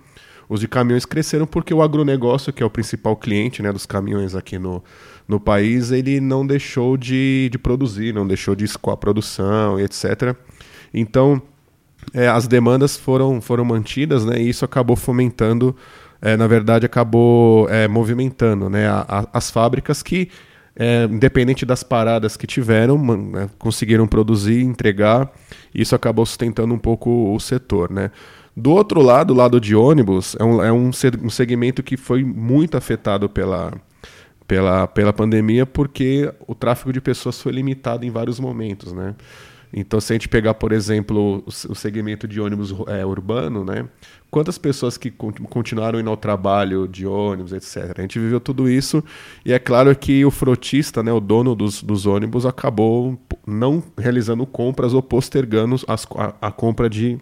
os 0.52 0.60
de 0.60 0.68
caminhões 0.68 1.06
cresceram 1.06 1.48
porque 1.48 1.74
o 1.74 1.82
agronegócio, 1.82 2.52
que 2.52 2.62
é 2.62 2.66
o 2.66 2.70
principal 2.70 3.16
cliente 3.16 3.64
né, 3.64 3.72
dos 3.72 3.86
caminhões 3.86 4.36
aqui 4.36 4.60
no, 4.60 4.84
no 5.26 5.40
país, 5.40 5.92
ele 5.92 6.20
não 6.20 6.46
deixou 6.46 6.98
de, 6.98 7.48
de 7.50 7.58
produzir, 7.58 8.14
não 8.14 8.28
deixou 8.28 8.54
de 8.54 8.66
escoar 8.66 8.96
a 8.96 8.98
produção 8.98 9.80
e 9.80 9.84
etc. 9.84 10.36
Então, 10.94 11.42
é, 12.14 12.28
as 12.28 12.50
demandas 12.50 12.98
foram, 12.98 13.40
foram 13.40 13.64
mantidas 13.64 14.26
né, 14.26 14.42
e 14.42 14.50
isso 14.50 14.66
acabou 14.66 14.98
fomentando, 14.98 15.74
é, 16.22 16.36
na 16.36 16.48
verdade, 16.48 16.86
acabou 16.86 17.70
é, 17.70 17.88
movimentando 17.88 18.70
né, 18.70 18.90
a, 18.90 19.06
a, 19.08 19.28
as 19.32 19.50
fábricas 19.50 20.04
que 20.04 20.30
é, 20.76 21.06
independente 21.06 21.66
das 21.66 21.84
paradas 21.84 22.38
que 22.38 22.48
tiveram, 22.48 22.98
né, 22.98 23.50
conseguiram 23.58 24.08
produzir, 24.08 24.64
entregar, 24.64 25.32
e 25.74 25.82
isso 25.82 25.96
acabou 25.96 26.26
sustentando 26.26 26.74
um 26.74 26.80
pouco 26.80 27.34
o 27.34 27.40
setor. 27.40 27.92
Né? 27.92 28.12
Do 28.56 28.72
outro 28.72 29.02
lado, 29.02 29.34
o 29.34 29.36
lado 29.36 29.60
de 29.60 29.76
ônibus, 29.76 30.36
é 30.40 30.44
um, 30.44 30.64
é 30.64 30.72
um 30.72 31.30
segmento 31.30 31.84
que 31.84 31.98
foi 31.98 32.24
muito 32.24 32.78
afetado 32.78 33.30
pela, 33.30 33.74
pela, 34.48 34.88
pela 34.88 35.14
pandemia, 35.14 35.66
porque 35.66 36.32
o 36.48 36.54
tráfego 36.54 36.92
de 36.92 37.02
pessoas 37.02 37.42
foi 37.42 37.52
limitado 37.52 38.06
em 38.06 38.10
vários 38.10 38.40
momentos. 38.40 38.92
Né? 38.92 39.16
Então, 39.74 40.02
se 40.02 40.12
a 40.12 40.16
gente 40.16 40.28
pegar, 40.28 40.54
por 40.54 40.72
exemplo, 40.72 41.44
o 41.46 41.76
segmento 41.76 42.28
de 42.28 42.42
ônibus 42.42 42.74
é, 42.88 43.06
urbano, 43.06 43.64
né? 43.64 43.88
Quantas 44.30 44.58
pessoas 44.58 44.98
que 44.98 45.12
continuaram 45.12 46.00
indo 46.00 46.10
ao 46.10 46.16
trabalho 46.16 46.88
de 46.88 47.06
ônibus, 47.06 47.52
etc. 47.52 47.98
A 47.98 48.02
gente 48.02 48.18
viveu 48.18 48.40
tudo 48.40 48.70
isso 48.70 49.04
e 49.46 49.52
é 49.52 49.60
claro 49.60 49.94
que 49.94 50.24
o 50.24 50.32
frotista, 50.32 51.04
né, 51.04 51.12
o 51.12 51.20
dono 51.20 51.54
dos, 51.54 51.84
dos 51.84 52.06
ônibus, 52.06 52.46
acabou 52.46 53.20
não 53.46 53.84
realizando 53.98 54.46
compras 54.46 54.94
ou 54.94 55.04
postergando 55.04 55.76
as, 55.86 56.08
a, 56.16 56.48
a 56.48 56.52
compra 56.52 56.90
de, 56.90 57.20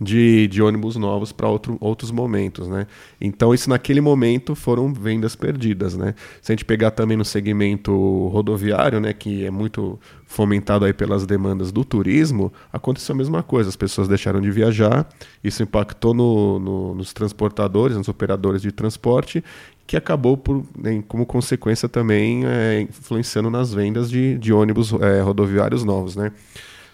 de, 0.00 0.48
de 0.48 0.60
ônibus 0.60 0.96
novos 0.96 1.30
para 1.32 1.48
outro, 1.48 1.76
outros 1.80 2.10
momentos, 2.10 2.68
né? 2.68 2.86
Então 3.20 3.54
isso 3.54 3.70
naquele 3.70 4.00
momento 4.00 4.54
foram 4.54 4.92
vendas 4.92 5.36
perdidas, 5.36 5.96
né? 5.96 6.14
Se 6.42 6.50
a 6.50 6.54
gente 6.54 6.64
pegar 6.64 6.90
também 6.90 7.16
no 7.16 7.24
segmento 7.24 7.92
rodoviário, 8.28 9.00
né, 9.00 9.12
que 9.12 9.44
é 9.44 9.50
muito 9.50 9.98
fomentado 10.26 10.84
aí 10.84 10.92
pelas 10.92 11.24
demandas 11.24 11.70
do 11.70 11.84
turismo, 11.84 12.52
aconteceu 12.72 13.14
a 13.14 13.18
mesma 13.18 13.42
coisa. 13.42 13.68
As 13.68 13.76
pessoas 13.76 14.08
deixaram 14.08 14.40
de 14.40 14.50
viajar, 14.50 15.08
isso 15.42 15.62
impactou 15.62 16.12
no, 16.12 16.58
no, 16.58 16.94
nos 16.94 17.12
transportadores, 17.12 17.96
nos 17.96 18.08
operadores 18.08 18.60
de 18.60 18.72
transporte, 18.72 19.44
que 19.86 19.96
acabou 19.96 20.36
por, 20.36 20.64
né, 20.76 21.04
como 21.06 21.24
consequência 21.24 21.88
também 21.88 22.44
é, 22.46 22.80
influenciando 22.80 23.50
nas 23.50 23.72
vendas 23.72 24.10
de, 24.10 24.36
de 24.38 24.52
ônibus 24.52 24.92
é, 24.94 25.20
rodoviários 25.20 25.84
novos, 25.84 26.16
né? 26.16 26.32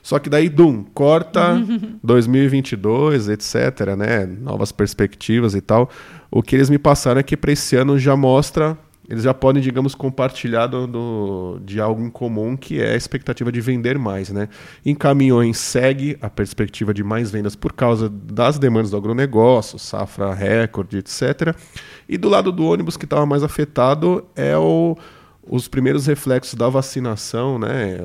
Só 0.03 0.19
que 0.19 0.31
daí, 0.31 0.49
dum, 0.49 0.85
corta 0.95 1.63
2022, 2.03 3.29
etc, 3.29 3.97
né? 3.97 4.27
Novas 4.27 4.73
perspectivas 4.73 5.55
e 5.55 5.61
tal. 5.61 5.91
O 6.31 6.43
que 6.43 6.57
eles 6.57 6.71
me 6.71 6.79
passaram 6.79 7.21
é 7.21 7.23
que 7.23 7.37
para 7.37 7.53
esse 7.53 7.77
ano 7.77 7.99
já 7.99 8.17
mostra, 8.17 8.79
eles 9.11 9.25
já 9.25 9.35
podem, 9.35 9.61
digamos, 9.61 9.93
compartilhar 9.93 10.69
do, 10.69 10.87
do, 10.87 11.61
de 11.65 11.81
algo 11.81 12.01
em 12.01 12.09
comum, 12.09 12.57
que 12.57 12.81
é 12.81 12.93
a 12.93 12.97
expectativa 12.97 13.51
de 13.51 13.61
vender 13.61 13.99
mais, 13.99 14.31
né? 14.31 14.49
Em 14.87 14.95
caminhões 14.95 15.59
segue 15.59 16.17
a 16.23 16.31
perspectiva 16.31 16.95
de 16.95 17.03
mais 17.03 17.29
vendas 17.29 17.57
por 17.57 17.73
causa 17.73 18.09
das 18.09 18.57
demandas 18.57 18.93
do 18.93 18.97
agronegócio, 18.97 19.81
safra 19.81 20.33
recorde, 20.33 20.99
etc. 20.99 21.57
E 22.09 22.17
do 22.17 22.29
lado 22.29 22.53
do 22.53 22.65
ônibus 22.65 22.97
que 22.97 23.05
estava 23.05 23.27
mais 23.27 23.43
afetado 23.43 24.25
é 24.37 24.57
o 24.57 24.97
os 25.43 25.69
primeiros 25.69 26.07
reflexos 26.07 26.55
da 26.55 26.69
vacinação, 26.69 27.59
né? 27.59 27.99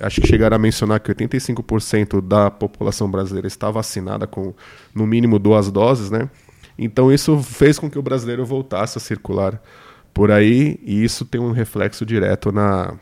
Acho 0.00 0.20
que 0.20 0.26
chegaram 0.26 0.56
a 0.56 0.58
mencionar 0.58 1.00
que 1.00 1.12
85% 1.12 2.20
da 2.20 2.50
população 2.50 3.10
brasileira 3.10 3.46
está 3.46 3.70
vacinada 3.70 4.26
com 4.26 4.52
no 4.94 5.06
mínimo 5.06 5.38
duas 5.38 5.70
doses, 5.70 6.10
né? 6.10 6.28
Então 6.76 7.12
isso 7.12 7.38
fez 7.42 7.78
com 7.78 7.90
que 7.90 7.98
o 7.98 8.02
brasileiro 8.02 8.44
voltasse 8.44 8.98
a 8.98 9.00
circular 9.00 9.62
por 10.12 10.30
aí 10.30 10.78
e 10.82 11.02
isso 11.04 11.24
tem 11.24 11.40
um 11.40 11.52
reflexo 11.52 12.04
direto 12.04 12.50
na, 12.50 12.94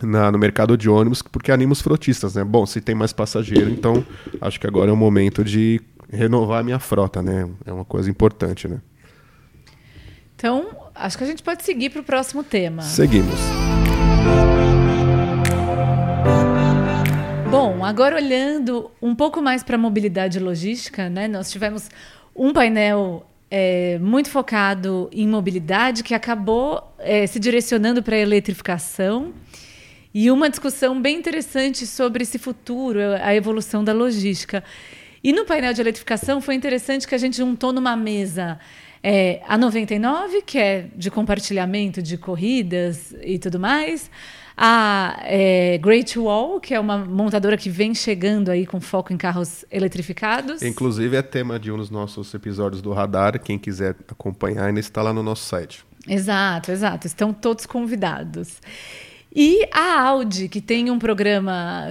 na, 0.00 0.32
no 0.32 0.38
mercado 0.38 0.76
de 0.76 0.88
ônibus, 0.88 1.22
porque 1.22 1.52
anima 1.52 1.72
os 1.72 1.80
frotistas, 1.80 2.34
né? 2.34 2.44
Bom, 2.44 2.64
se 2.64 2.80
tem 2.80 2.94
mais 2.94 3.12
passageiro, 3.12 3.70
então 3.70 4.04
acho 4.40 4.58
que 4.58 4.66
agora 4.66 4.90
é 4.90 4.92
o 4.92 4.96
momento 4.96 5.44
de 5.44 5.80
renovar 6.10 6.60
a 6.60 6.62
minha 6.62 6.78
frota, 6.78 7.22
né? 7.22 7.48
É 7.66 7.72
uma 7.72 7.84
coisa 7.84 8.10
importante, 8.10 8.66
né? 8.66 8.80
Então, 10.34 10.81
acho 11.02 11.18
que 11.18 11.24
a 11.24 11.26
gente 11.26 11.42
pode 11.42 11.64
seguir 11.64 11.90
para 11.90 12.00
o 12.00 12.04
próximo 12.04 12.44
tema. 12.44 12.82
Seguimos. 12.82 13.38
Bom, 17.50 17.84
agora 17.84 18.16
olhando 18.16 18.90
um 19.00 19.14
pouco 19.14 19.42
mais 19.42 19.62
para 19.62 19.74
a 19.74 19.78
mobilidade 19.78 20.38
logística, 20.38 21.10
né? 21.10 21.26
Nós 21.28 21.50
tivemos 21.50 21.90
um 22.34 22.52
painel 22.52 23.26
é, 23.50 23.98
muito 23.98 24.30
focado 24.30 25.10
em 25.12 25.28
mobilidade 25.28 26.02
que 26.02 26.14
acabou 26.14 26.94
é, 26.98 27.26
se 27.26 27.38
direcionando 27.38 28.02
para 28.02 28.16
a 28.16 28.20
eletrificação 28.20 29.34
e 30.14 30.30
uma 30.30 30.48
discussão 30.48 31.02
bem 31.02 31.18
interessante 31.18 31.86
sobre 31.86 32.22
esse 32.22 32.38
futuro, 32.38 33.00
a 33.22 33.34
evolução 33.34 33.82
da 33.82 33.92
logística. 33.92 34.62
E 35.22 35.32
no 35.32 35.44
painel 35.44 35.72
de 35.72 35.80
eletrificação 35.80 36.40
foi 36.40 36.54
interessante 36.54 37.06
que 37.06 37.14
a 37.14 37.18
gente 37.18 37.36
juntou 37.36 37.72
numa 37.72 37.96
mesa 37.96 38.58
é, 39.02 39.42
a 39.48 39.58
99, 39.58 40.42
que 40.42 40.58
é 40.58 40.88
de 40.94 41.10
compartilhamento 41.10 42.02
de 42.02 42.16
corridas 42.16 43.14
e 43.22 43.38
tudo 43.38 43.58
mais. 43.58 44.10
A 44.56 45.18
é, 45.24 45.78
Great 45.78 46.18
Wall, 46.18 46.60
que 46.60 46.74
é 46.74 46.78
uma 46.78 46.98
montadora 46.98 47.56
que 47.56 47.70
vem 47.70 47.94
chegando 47.94 48.50
aí 48.50 48.66
com 48.66 48.80
foco 48.80 49.12
em 49.12 49.16
carros 49.16 49.64
eletrificados. 49.70 50.62
Inclusive 50.62 51.16
é 51.16 51.22
tema 51.22 51.58
de 51.58 51.72
um 51.72 51.76
dos 51.76 51.90
nossos 51.90 52.32
episódios 52.34 52.82
do 52.82 52.92
Radar. 52.92 53.40
Quem 53.40 53.58
quiser 53.58 53.96
acompanhar 54.08 54.66
ainda 54.66 54.80
está 54.80 55.02
lá 55.02 55.12
no 55.12 55.22
nosso 55.22 55.44
site. 55.44 55.84
Exato, 56.06 56.70
exato. 56.70 57.06
Estão 57.06 57.32
todos 57.32 57.64
convidados. 57.66 58.60
E 59.34 59.66
a 59.72 59.98
Audi, 59.98 60.46
que 60.46 60.60
tem 60.60 60.90
um 60.90 60.98
programa, 60.98 61.86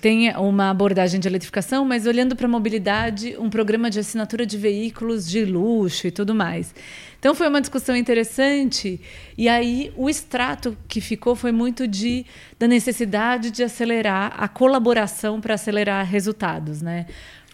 tem 0.00 0.34
uma 0.36 0.70
abordagem 0.70 1.20
de 1.20 1.28
eletrificação, 1.28 1.84
mas 1.84 2.04
olhando 2.04 2.34
para 2.34 2.46
a 2.46 2.50
mobilidade, 2.50 3.36
um 3.38 3.48
programa 3.48 3.88
de 3.88 4.00
assinatura 4.00 4.44
de 4.44 4.58
veículos 4.58 5.28
de 5.28 5.44
luxo 5.44 6.08
e 6.08 6.10
tudo 6.10 6.34
mais. 6.34 6.74
Então 7.20 7.32
foi 7.32 7.46
uma 7.46 7.60
discussão 7.60 7.94
interessante. 7.94 9.00
E 9.38 9.48
aí 9.48 9.92
o 9.96 10.10
extrato 10.10 10.76
que 10.88 11.00
ficou 11.00 11.36
foi 11.36 11.52
muito 11.52 11.86
de 11.86 12.26
da 12.58 12.66
necessidade 12.66 13.52
de 13.52 13.62
acelerar 13.62 14.34
a 14.36 14.48
colaboração 14.48 15.40
para 15.40 15.54
acelerar 15.54 16.04
resultados, 16.04 16.82
né? 16.82 17.06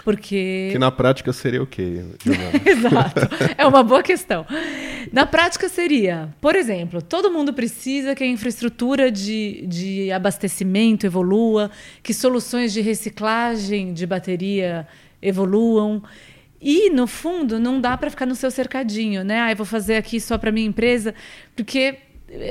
Porque. 0.06 0.68
Que 0.70 0.78
na 0.78 0.92
prática 0.92 1.32
seria 1.32 1.60
o 1.60 1.66
quê? 1.66 2.04
Exato. 2.64 3.28
É 3.58 3.66
uma 3.66 3.82
boa 3.82 4.04
questão. 4.04 4.46
Na 5.12 5.26
prática 5.26 5.68
seria, 5.68 6.32
por 6.40 6.54
exemplo, 6.54 7.02
todo 7.02 7.28
mundo 7.28 7.52
precisa 7.52 8.14
que 8.14 8.22
a 8.22 8.26
infraestrutura 8.28 9.10
de, 9.10 9.66
de 9.66 10.12
abastecimento 10.12 11.06
evolua, 11.06 11.72
que 12.04 12.14
soluções 12.14 12.72
de 12.72 12.80
reciclagem 12.80 13.92
de 13.92 14.06
bateria 14.06 14.86
evoluam. 15.20 16.00
E, 16.62 16.88
no 16.88 17.08
fundo, 17.08 17.58
não 17.58 17.80
dá 17.80 17.96
para 17.96 18.08
ficar 18.08 18.26
no 18.26 18.36
seu 18.36 18.52
cercadinho, 18.52 19.24
né? 19.24 19.40
Ah, 19.40 19.50
eu 19.50 19.56
vou 19.56 19.66
fazer 19.66 19.96
aqui 19.96 20.20
só 20.20 20.38
para 20.38 20.52
minha 20.52 20.68
empresa, 20.68 21.16
porque 21.56 21.98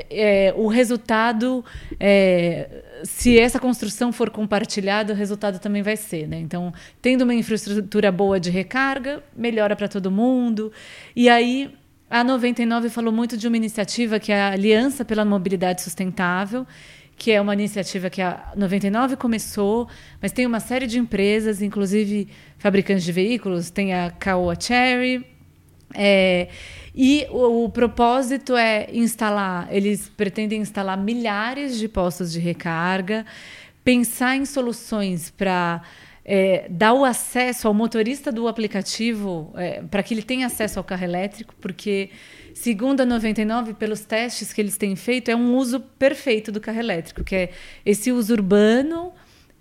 é, 0.10 0.54
o 0.56 0.68
resultado, 0.68 1.64
é, 2.00 2.84
se 3.04 3.38
essa 3.40 3.60
construção 3.60 4.12
for 4.12 4.30
compartilhada, 4.30 5.14
o 5.14 5.16
resultado 5.16 5.60
também 5.60 5.82
vai 5.82 5.96
ser. 5.96 6.28
Né? 6.28 6.40
Então, 6.40 6.74
tendo 7.02 7.24
uma 7.24 7.34
infraestrutura 7.34 8.12
boa 8.12 8.40
de 8.40 8.50
recarga, 8.50 9.24
melhora 9.36 9.76
para 9.76 9.88
todo 9.88 10.12
mundo. 10.12 10.72
E 11.16 11.30
aí, 11.30 11.74
a 12.10 12.24
99 12.24 12.90
falou 12.90 13.12
muito 13.12 13.38
de 13.38 13.48
uma 13.48 13.58
iniciativa 13.58 14.20
que 14.20 14.32
é 14.32 14.42
a 14.42 14.52
Aliança 14.52 15.04
pela 15.04 15.26
Mobilidade 15.26 15.82
Sustentável, 15.82 16.66
que 17.18 17.32
é 17.32 17.40
uma 17.40 17.54
iniciativa 17.54 18.10
que 18.10 18.22
a 18.22 18.52
99 18.56 19.16
começou, 19.16 19.88
mas 20.22 20.32
tem 20.32 20.46
uma 20.46 20.60
série 20.60 20.86
de 20.86 21.00
empresas, 21.00 21.62
inclusive 21.62 22.28
fabricantes 22.58 23.04
de 23.04 23.12
veículos, 23.12 23.70
tem 23.70 23.94
a 23.94 24.12
Caoa 24.12 24.56
Cherry. 24.60 25.26
É, 25.94 26.50
e 26.96 27.28
o, 27.30 27.66
o, 27.66 27.70
propósito 27.70 28.56
é 28.56 28.88
instalar, 28.94 29.68
eles 29.70 30.08
pretendem 30.08 30.62
instalar 30.62 30.98
milhares 30.98 31.78
de 31.78 31.90
postos 31.90 32.32
de 32.32 32.40
recarga, 32.40 33.26
pensar 33.84 34.38
em 34.38 34.46
soluções 34.46 35.30
para 35.30 35.82
é, 36.24 36.68
dar 36.70 36.94
o 36.94 37.04
acesso 37.04 37.68
ao 37.68 37.74
motorista 37.74 38.32
do 38.32 38.48
aplicativo, 38.48 39.52
é, 39.58 39.82
para 39.84 40.02
que 40.02 40.14
ele 40.14 40.24
tenha 40.24 40.48
acesso 40.48 40.80
ao 40.80 40.86
carro 40.86 41.04
elétrico, 41.04 41.54
porque, 41.60 42.12
segundo 42.54 43.02
a 43.02 43.06
99, 43.06 43.74
pelos 43.74 44.06
testes 44.06 44.54
que 44.54 44.62
eles 44.62 44.78
têm 44.78 44.96
feito, 44.96 45.30
é 45.30 45.36
um 45.36 45.58
uso 45.58 45.82
perfeito 45.82 46.50
do 46.50 46.62
carro 46.62 46.80
elétrico, 46.80 47.26
que 47.26 47.36
é 47.36 47.50
esse 47.86 48.10
uso 48.10 48.32
urbano, 48.32 49.12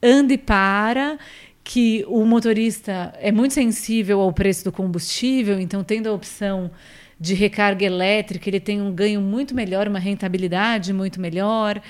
anda 0.01 0.33
e 0.33 0.39
para, 0.39 1.19
que 1.65 2.05
o 2.07 2.25
motorista 2.25 3.13
é 3.19 3.33
muito 3.33 3.55
sensível 3.55 4.21
ao 4.21 4.33
preço 4.33 4.65
do 4.65 4.71
combustível, 4.71 5.59
então, 5.59 5.83
tendo 5.83 6.09
a 6.09 6.13
opção 6.13 6.71
de 7.19 7.35
recarga 7.35 7.85
elétrica, 7.85 8.49
ele 8.49 8.61
tem 8.61 8.81
um 8.81 8.93
ganho 8.93 9.21
muito 9.21 9.55
melhor, 9.55 9.89
uma 9.89 9.99
rentabilidade 9.99 10.93
muito 10.93 11.21
melhor. 11.21 11.81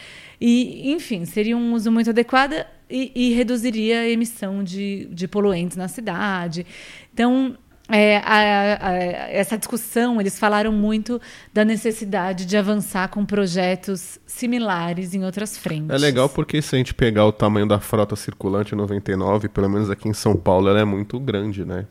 E, 0.40 0.92
enfim, 0.92 1.24
seria 1.24 1.56
um 1.56 1.72
uso 1.74 1.90
muito 1.90 2.10
adequado 2.10 2.54
e, 2.90 3.12
e 3.14 3.32
reduziria 3.32 4.00
a 4.00 4.08
emissão 4.08 4.62
de, 4.62 5.06
de 5.10 5.26
poluentes 5.26 5.76
na 5.76 5.88
cidade. 5.88 6.66
Então, 7.12 7.56
é, 7.88 8.16
a, 8.18 8.88
a, 8.88 8.92
essa 9.30 9.58
discussão, 9.58 10.18
eles 10.20 10.38
falaram 10.38 10.72
muito 10.72 11.20
da 11.52 11.64
necessidade 11.64 12.46
de 12.46 12.56
avançar 12.56 13.08
com 13.08 13.26
projetos 13.26 14.18
similares 14.26 15.14
em 15.14 15.24
outras 15.24 15.58
frentes. 15.58 15.90
É 15.90 15.98
legal 15.98 16.28
porque 16.28 16.62
se 16.62 16.74
a 16.74 16.78
gente 16.78 16.94
pegar 16.94 17.26
o 17.26 17.32
tamanho 17.32 17.66
da 17.66 17.78
frota 17.78 18.16
circulante 18.16 18.74
99, 18.74 19.48
pelo 19.48 19.68
menos 19.68 19.90
aqui 19.90 20.08
em 20.08 20.14
São 20.14 20.34
Paulo, 20.34 20.68
ela 20.68 20.80
é 20.80 20.84
muito 20.84 21.20
grande, 21.20 21.64
né? 21.64 21.84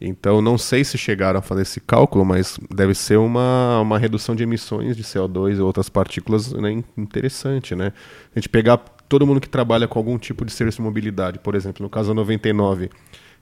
Então, 0.00 0.40
não 0.40 0.56
sei 0.56 0.82
se 0.82 0.96
chegaram 0.96 1.40
a 1.40 1.42
fazer 1.42 1.62
esse 1.62 1.78
cálculo, 1.78 2.24
mas 2.24 2.58
deve 2.74 2.94
ser 2.94 3.18
uma, 3.18 3.80
uma 3.80 3.98
redução 3.98 4.34
de 4.34 4.42
emissões 4.42 4.96
de 4.96 5.02
CO2 5.02 5.58
e 5.58 5.60
outras 5.60 5.90
partículas 5.90 6.52
né, 6.54 6.82
interessante, 6.96 7.74
né? 7.74 7.92
A 8.34 8.38
gente 8.38 8.48
pegar 8.48 8.78
todo 8.78 9.26
mundo 9.26 9.40
que 9.40 9.48
trabalha 9.48 9.86
com 9.86 9.98
algum 9.98 10.16
tipo 10.16 10.44
de 10.44 10.52
serviço 10.52 10.76
de 10.76 10.82
mobilidade, 10.82 11.38
por 11.38 11.54
exemplo, 11.54 11.82
no 11.82 11.90
caso 11.90 12.08
da 12.08 12.14
99, 12.14 12.88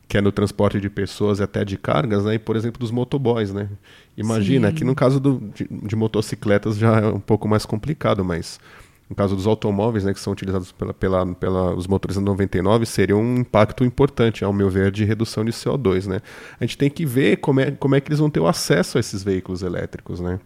que 0.09 0.19
é 0.19 0.21
no 0.21 0.33
transporte 0.33 0.81
de 0.81 0.91
pessoas 0.91 1.39
e 1.39 1.45
até 1.45 1.65
de 1.65 1.77
cargas, 1.77 2.25
né? 2.25 2.35
E, 2.35 2.39
por 2.41 2.57
exemplo, 2.57 2.81
dos 2.81 2.91
motoboys, 2.91 3.53
né? 3.53 3.69
Imagina, 4.17 4.71
Sim. 4.71 4.75
que 4.75 4.85
no 4.85 4.97
caso 4.97 5.21
do, 5.21 5.39
de, 5.55 5.69
de 5.71 5.95
motocicletas 5.95 6.77
já 6.77 6.99
é 6.99 7.07
um 7.07 7.21
pouco 7.21 7.47
mais 7.47 7.65
complicado, 7.65 8.25
mas 8.25 8.59
no 9.09 9.17
caso 9.17 9.35
dos 9.35 9.47
automóveis, 9.47 10.05
né, 10.05 10.13
que 10.13 10.21
são 10.21 10.33
utilizados 10.33 10.71
pela, 10.71 10.93
pela, 10.93 11.27
pela 11.35 11.75
os 11.75 11.87
motores 11.87 12.17
99, 12.17 12.85
seria 12.85 13.17
um 13.17 13.39
impacto 13.39 13.85
importante, 13.85 14.45
ao 14.45 14.53
meu 14.53 14.69
ver, 14.69 14.91
de 14.91 15.05
redução 15.05 15.45
de 15.45 15.51
CO2, 15.51 16.07
né? 16.07 16.21
A 16.61 16.65
gente 16.65 16.77
tem 16.77 16.91
que 16.91 17.07
ver 17.07 17.39
como 17.39 17.61
é, 17.61 17.71
como 17.71 17.95
é 17.95 18.01
que 18.01 18.09
eles 18.09 18.19
vão 18.19 18.29
ter 18.29 18.41
o 18.41 18.47
acesso 18.47 18.99
a 18.99 19.01
esses 19.01 19.23
veículos 19.23 19.63
elétricos, 19.63 20.21
né? 20.21 20.39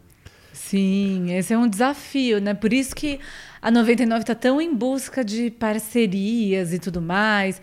Sim, 0.52 1.34
esse 1.34 1.52
é 1.52 1.58
um 1.58 1.66
desafio, 1.66 2.40
né? 2.40 2.54
Por 2.54 2.72
isso 2.72 2.94
que 2.94 3.18
a 3.60 3.70
99 3.70 4.20
está 4.20 4.34
tão 4.34 4.60
em 4.60 4.74
busca 4.74 5.24
de 5.24 5.50
parcerias 5.50 6.72
e 6.72 6.78
tudo 6.78 7.00
mais. 7.00 7.60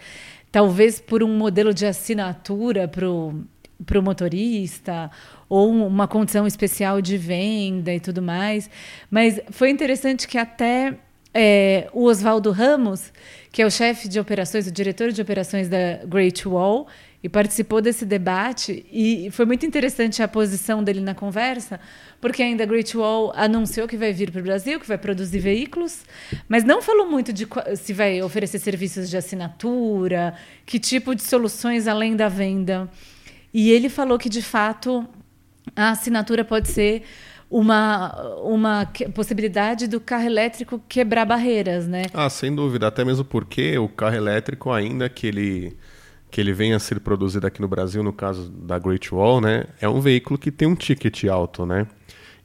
Talvez 0.52 1.00
por 1.00 1.24
um 1.24 1.38
modelo 1.38 1.74
de 1.74 1.86
assinatura 1.86 2.88
para 3.86 4.00
o 4.00 4.04
motorista, 4.04 5.10
ou 5.48 5.70
uma 5.70 6.08
condição 6.08 6.46
especial 6.46 7.02
de 7.02 7.18
venda 7.18 7.94
e 7.94 8.00
tudo 8.00 8.22
mais. 8.22 8.70
Mas 9.10 9.40
foi 9.52 9.70
interessante 9.70 10.28
que 10.28 10.38
até 10.38 10.98
é, 11.34 11.88
o 11.94 12.06
Oswaldo 12.06 12.52
Ramos, 12.52 13.12
que 13.52 13.62
é 13.62 13.66
o 13.66 13.72
chefe 13.72 14.08
de 14.08 14.20
operações, 14.20 14.68
o 14.68 14.72
diretor 14.72 15.12
de 15.12 15.22
operações 15.22 15.68
da 15.70 16.00
Great 16.06 16.48
Wall, 16.48 16.88
e 17.22 17.28
participou 17.28 17.82
desse 17.82 18.06
debate. 18.06 18.86
E 18.92 19.30
foi 19.32 19.46
muito 19.46 19.66
interessante 19.66 20.24
a 20.24 20.28
posição 20.28 20.84
dele 20.84 21.02
na 21.02 21.14
conversa, 21.14 21.80
porque 22.22 22.42
ainda 22.42 22.64
a 22.64 22.66
Great 22.66 22.96
Wall 22.96 23.32
anunciou 23.36 23.88
que 23.88 23.98
vai 23.98 24.14
vir 24.14 24.32
para 24.32 24.40
o 24.40 24.44
Brasil, 24.44 24.80
que 24.80 24.88
vai 24.88 24.98
produzir 24.98 25.40
veículos, 25.40 26.04
mas 26.48 26.64
não 26.64 26.82
falou 26.82 27.10
muito 27.10 27.34
de 27.34 27.48
se 27.76 27.94
vai 27.94 28.22
oferecer 28.22 28.60
serviços 28.60 29.10
de 29.10 29.18
assinatura, 29.18 30.34
que 30.66 30.80
tipo 30.80 31.14
de 31.14 31.24
soluções 31.24 31.88
além 31.88 32.16
da 32.16 32.30
venda. 32.30 32.90
E 33.54 33.72
ele 33.72 33.90
falou 33.90 34.18
que, 34.18 34.30
de 34.30 34.42
fato, 34.42 35.08
a 35.76 35.92
assinatura 35.92 36.44
pode 36.44 36.70
ser 36.70 37.04
uma, 37.50 38.14
uma 38.44 38.88
possibilidade 39.14 39.88
do 39.88 40.00
carro 40.00 40.26
elétrico 40.26 40.82
quebrar 40.88 41.26
barreiras, 41.26 41.88
né? 41.88 42.04
Ah, 42.14 42.30
sem 42.30 42.54
dúvida. 42.54 42.88
Até 42.88 43.04
mesmo 43.04 43.26
porque 43.26 43.78
o 43.78 43.90
carro 43.90 44.16
elétrico, 44.16 44.72
ainda 44.72 45.10
que 45.10 45.26
ele, 45.26 45.76
que 46.30 46.40
ele 46.40 46.54
venha 46.54 46.76
a 46.76 46.80
ser 46.80 47.00
produzido 47.00 47.48
aqui 47.48 47.60
no 47.60 47.68
Brasil, 47.68 48.04
no 48.04 48.14
caso 48.14 48.52
da 48.52 48.78
Great 48.78 49.14
Wall, 49.14 49.42
né, 49.42 49.66
é 49.82 49.90
um 49.90 50.00
veículo 50.00 50.38
que 50.38 50.52
tem 50.52 50.68
um 50.68 50.76
ticket 50.76 51.24
alto, 51.26 51.66
né? 51.66 51.88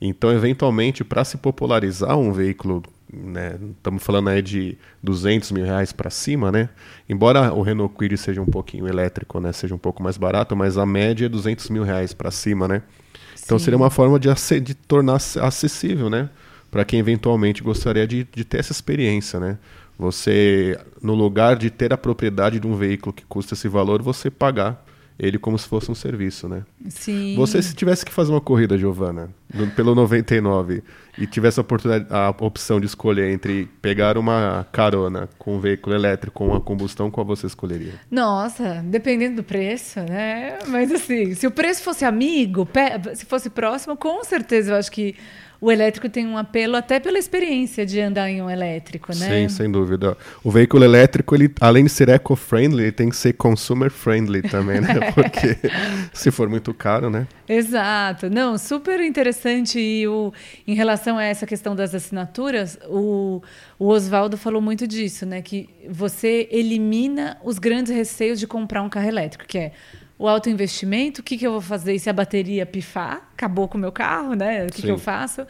Então, 0.07 0.31
eventualmente, 0.31 1.03
para 1.03 1.25
se 1.25 1.39
popularizar 1.39 2.19
um 2.19 2.31
veículo, 2.31 2.83
né, 3.11 3.59
estamos 3.75 4.03
falando 4.03 4.29
aí 4.29 4.43
de 4.43 4.77
200 5.03 5.51
mil 5.51 5.65
reais 5.65 5.93
para 5.93 6.11
cima, 6.11 6.53
né? 6.53 6.69
Embora 7.09 7.55
o 7.55 7.63
Renault 7.63 7.95
Kwid 7.95 8.19
seja 8.19 8.43
um 8.43 8.47
pouquinho 8.47 8.87
elétrico, 8.87 9.41
né, 9.41 9.51
seja 9.51 9.75
um 9.75 9.79
pouco 9.79 10.03
mais 10.03 10.19
barato, 10.19 10.55
mas 10.55 10.77
a 10.77 10.85
média 10.85 11.25
é 11.25 11.29
200 11.29 11.71
mil 11.71 11.85
reais 11.85 12.13
para 12.13 12.31
cima, 12.31 12.69
né? 12.69 12.83
Então 13.43 13.59
Sim. 13.59 13.65
seria 13.65 13.79
uma 13.79 13.89
forma 13.89 14.21
de, 14.21 14.29
de 14.61 14.75
tornar 14.75 15.17
acessível, 15.17 16.11
né? 16.11 16.29
Para 16.71 16.85
quem 16.85 17.01
eventualmente 17.01 17.63
gostaria 17.63 18.07
de, 18.07 18.29
de 18.31 18.45
ter 18.45 18.59
essa 18.59 18.73
experiência, 18.73 19.41
né? 19.41 19.57
Você, 19.99 20.79
no 21.01 21.15
lugar 21.15 21.57
de 21.57 21.71
ter 21.71 21.95
a 21.95 21.97
propriedade 21.97 22.61
de 22.61 22.67
um 22.67 22.75
veículo 22.75 23.11
que 23.11 23.25
custa 23.25 23.55
esse 23.55 23.69
valor, 23.69 24.03
você 24.03 24.31
pagar 24.31 24.85
ele 25.19 25.39
como 25.39 25.59
se 25.59 25.69
fosse 25.69 25.91
um 25.91 25.95
serviço, 25.95 26.49
né? 26.49 26.65
Sim. 26.89 27.37
Você, 27.37 27.63
se 27.63 27.75
tivesse 27.75 28.05
que 28.05 28.13
fazer 28.13 28.33
uma 28.33 28.41
corrida, 28.41 28.77
Giovana, 28.77 29.31
pelo 29.75 29.95
99, 29.95 30.83
e 31.17 31.27
tivesse 31.27 31.61
a, 31.61 31.63
oportunidade, 31.63 32.07
a 32.11 32.31
opção 32.41 32.81
de 32.81 32.87
escolher 32.87 33.31
entre 33.31 33.69
pegar 33.81 34.19
uma 34.19 34.67
carona 34.73 35.29
com 35.39 35.57
um 35.57 35.61
veículo 35.61 35.95
elétrico 35.95 36.45
ou 36.45 36.51
uma 36.51 36.61
combustão, 36.61 37.11
qual 37.11 37.25
você 37.25 37.47
escolheria? 37.47 37.93
Nossa, 38.11 38.83
dependendo 38.85 39.37
do 39.37 39.45
preço, 39.45 40.01
né? 40.01 40.59
Mas 40.67 40.91
assim, 40.91 41.35
se 41.35 41.47
o 41.47 41.51
preço 41.51 41.83
fosse 41.83 42.05
amigo, 42.05 42.69
se 43.15 43.25
fosse 43.27 43.49
próximo, 43.49 43.97
com 43.97 44.25
certeza 44.25 44.73
eu 44.73 44.77
acho 44.77 44.91
que 44.91 45.15
o 45.65 45.73
elétrico 45.73 46.11
tem 46.11 46.27
um 46.27 46.37
apelo 46.37 46.77
até 46.77 47.01
pela 47.01 47.19
experiência 47.19 47.87
de 47.87 47.99
andar 47.99 48.29
em 48.29 48.43
um 48.43 48.51
elétrico, 48.51 49.17
né? 49.17 49.29
Sim, 49.29 49.49
sem 49.49 49.71
dúvida. 49.71 50.15
O 50.43 50.51
veículo 50.51 50.85
elétrico, 50.85 51.35
ele, 51.35 51.51
além 51.59 51.85
de 51.85 51.91
ser 51.91 52.11
eco-friendly, 52.11 52.83
ele 52.83 52.93
tem 52.93 53.09
que 53.09 53.17
ser 53.17 53.33
consumer-friendly 53.33 54.43
também, 54.43 54.83
né? 54.83 54.89
Porque 55.15 55.57
se 56.13 56.31
for 56.31 56.51
muito 56.51 56.75
caro, 56.75 57.09
né? 57.09 57.27
Exato. 57.49 58.29
Não, 58.29 58.59
super 58.59 59.01
interessante. 59.01 59.44
E 59.79 60.07
o, 60.07 60.33
em 60.67 60.75
relação 60.75 61.19
a 61.19 61.25
essa 61.25 61.47
questão 61.47 61.75
das 61.75 61.95
assinaturas, 61.95 62.79
o, 62.89 63.43
o 63.79 63.89
Oswaldo 63.89 64.37
falou 64.37 64.61
muito 64.61 64.87
disso, 64.87 65.27
né? 65.27 65.43
Que 65.43 65.69
você 65.89 66.49
elimina 66.51 67.39
os 67.43 67.59
grandes 67.59 67.93
receios 67.95 68.39
de 68.39 68.47
comprar 68.47 68.83
um 68.83 68.89
carro 68.89 69.09
elétrico, 69.09 69.47
que 69.47 69.59
é 69.59 69.73
o 70.19 70.29
alto 70.29 70.49
investimento, 70.49 71.21
o 71.21 71.25
que, 71.25 71.37
que 71.37 71.47
eu 71.47 71.53
vou 71.53 71.61
fazer 71.61 71.99
se 71.99 72.09
a 72.09 72.13
bateria 72.13 72.65
pifar? 72.65 73.29
Acabou 73.33 73.67
com 73.67 73.77
o 73.77 73.81
meu 73.81 73.93
carro, 73.93 74.35
né? 74.35 74.65
O 74.65 74.73
que, 74.73 74.83
que 74.83 74.91
eu 74.91 74.99
faço? 74.99 75.47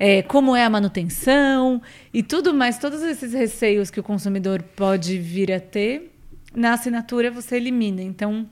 é, 0.00 0.22
como 0.22 0.56
é 0.56 0.64
a 0.64 0.70
manutenção 0.70 1.82
e 2.12 2.22
tudo 2.22 2.54
mais, 2.54 2.78
todos 2.78 3.02
esses 3.02 3.34
receios 3.34 3.90
que 3.90 4.00
o 4.00 4.02
consumidor 4.02 4.62
pode 4.62 5.18
vir 5.18 5.52
a 5.52 5.60
ter, 5.60 6.10
na 6.54 6.72
assinatura 6.72 7.30
você 7.30 7.56
elimina. 7.56 8.02
Então. 8.02 8.48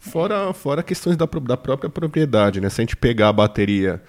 Fora, 0.00 0.52
fora 0.54 0.82
questões 0.82 1.14
da, 1.14 1.26
da 1.26 1.56
própria 1.58 1.90
propriedade, 1.90 2.58
né? 2.58 2.70
Se 2.70 2.80
a 2.80 2.82
gente 2.82 2.96
pegar 2.96 3.28
a 3.28 3.32
bateria 3.32 4.02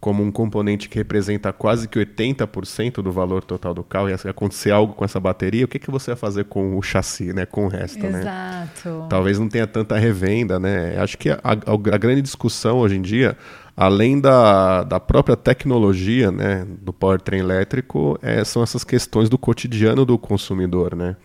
como 0.00 0.22
um 0.22 0.30
componente 0.30 0.88
que 0.88 0.96
representa 0.96 1.52
quase 1.52 1.86
que 1.86 1.98
80% 1.98 3.02
do 3.02 3.12
valor 3.12 3.44
total 3.44 3.72
do 3.72 3.82
carro 3.82 4.08
e 4.08 4.12
acontecer 4.12 4.70
algo 4.70 4.94
com 4.94 5.04
essa 5.04 5.20
bateria, 5.20 5.64
o 5.64 5.68
que, 5.68 5.78
que 5.78 5.90
você 5.90 6.10
vai 6.10 6.16
fazer 6.16 6.44
com 6.44 6.76
o 6.76 6.82
chassi, 6.82 7.32
né? 7.34 7.44
Com 7.44 7.66
o 7.66 7.68
resto, 7.68 8.02
né? 8.06 8.20
Exato. 8.20 8.88
né? 8.88 9.06
Talvez 9.08 9.38
não 9.38 9.48
tenha 9.48 9.66
tanta 9.66 9.96
revenda, 9.98 10.58
né? 10.58 10.96
Acho 10.98 11.18
que 11.18 11.30
a, 11.30 11.40
a, 11.42 11.52
a 11.52 11.98
grande 11.98 12.22
discussão 12.22 12.78
hoje 12.78 12.96
em 12.96 13.02
dia, 13.02 13.36
além 13.76 14.18
da, 14.18 14.82
da 14.82 14.98
própria 14.98 15.36
tecnologia, 15.36 16.30
né, 16.30 16.66
do 16.80 16.92
powertrain 16.92 17.40
elétrico, 17.40 18.18
é, 18.22 18.44
são 18.44 18.62
essas 18.62 18.82
questões 18.82 19.28
do 19.28 19.36
cotidiano 19.36 20.06
do 20.06 20.18
consumidor, 20.18 20.94
né? 20.94 21.16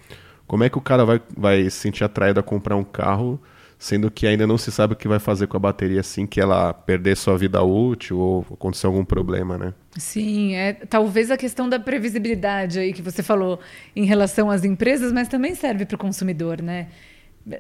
Como 0.45 0.63
é 0.63 0.69
que 0.69 0.77
o 0.77 0.82
cara 0.82 1.05
vai, 1.05 1.21
vai 1.38 1.63
se 1.63 1.71
sentir 1.71 2.03
atraído 2.03 2.39
a 2.39 2.43
comprar 2.43 2.75
um 2.75 2.84
carro 2.84 3.39
sendo 3.79 4.11
que 4.11 4.27
ainda 4.27 4.45
não 4.45 4.57
se 4.57 4.73
sabe 4.73 4.93
o 4.93 4.95
que 4.95 5.07
vai 5.07 5.19
fazer 5.19 5.47
com 5.47 5.55
a 5.55 5.59
bateria 5.59 6.01
assim 6.01 6.27
que 6.27 6.41
ela 6.41 6.73
perder 6.73 7.15
sua 7.15 7.37
vida 7.37 7.63
útil 7.63 8.19
ou 8.19 8.45
acontecer 8.51 8.85
algum 8.85 9.05
problema, 9.05 9.57
né? 9.57 9.73
Sim, 9.97 10.53
é 10.53 10.73
talvez 10.73 11.31
a 11.31 11.37
questão 11.37 11.69
da 11.69 11.79
previsibilidade 11.79 12.77
aí 12.77 12.91
que 12.91 13.01
você 13.01 13.23
falou 13.23 13.57
em 13.95 14.03
relação 14.03 14.51
às 14.51 14.65
empresas, 14.65 15.13
mas 15.13 15.29
também 15.29 15.55
serve 15.55 15.85
para 15.85 15.95
o 15.95 15.97
consumidor, 15.97 16.61
né? 16.61 16.87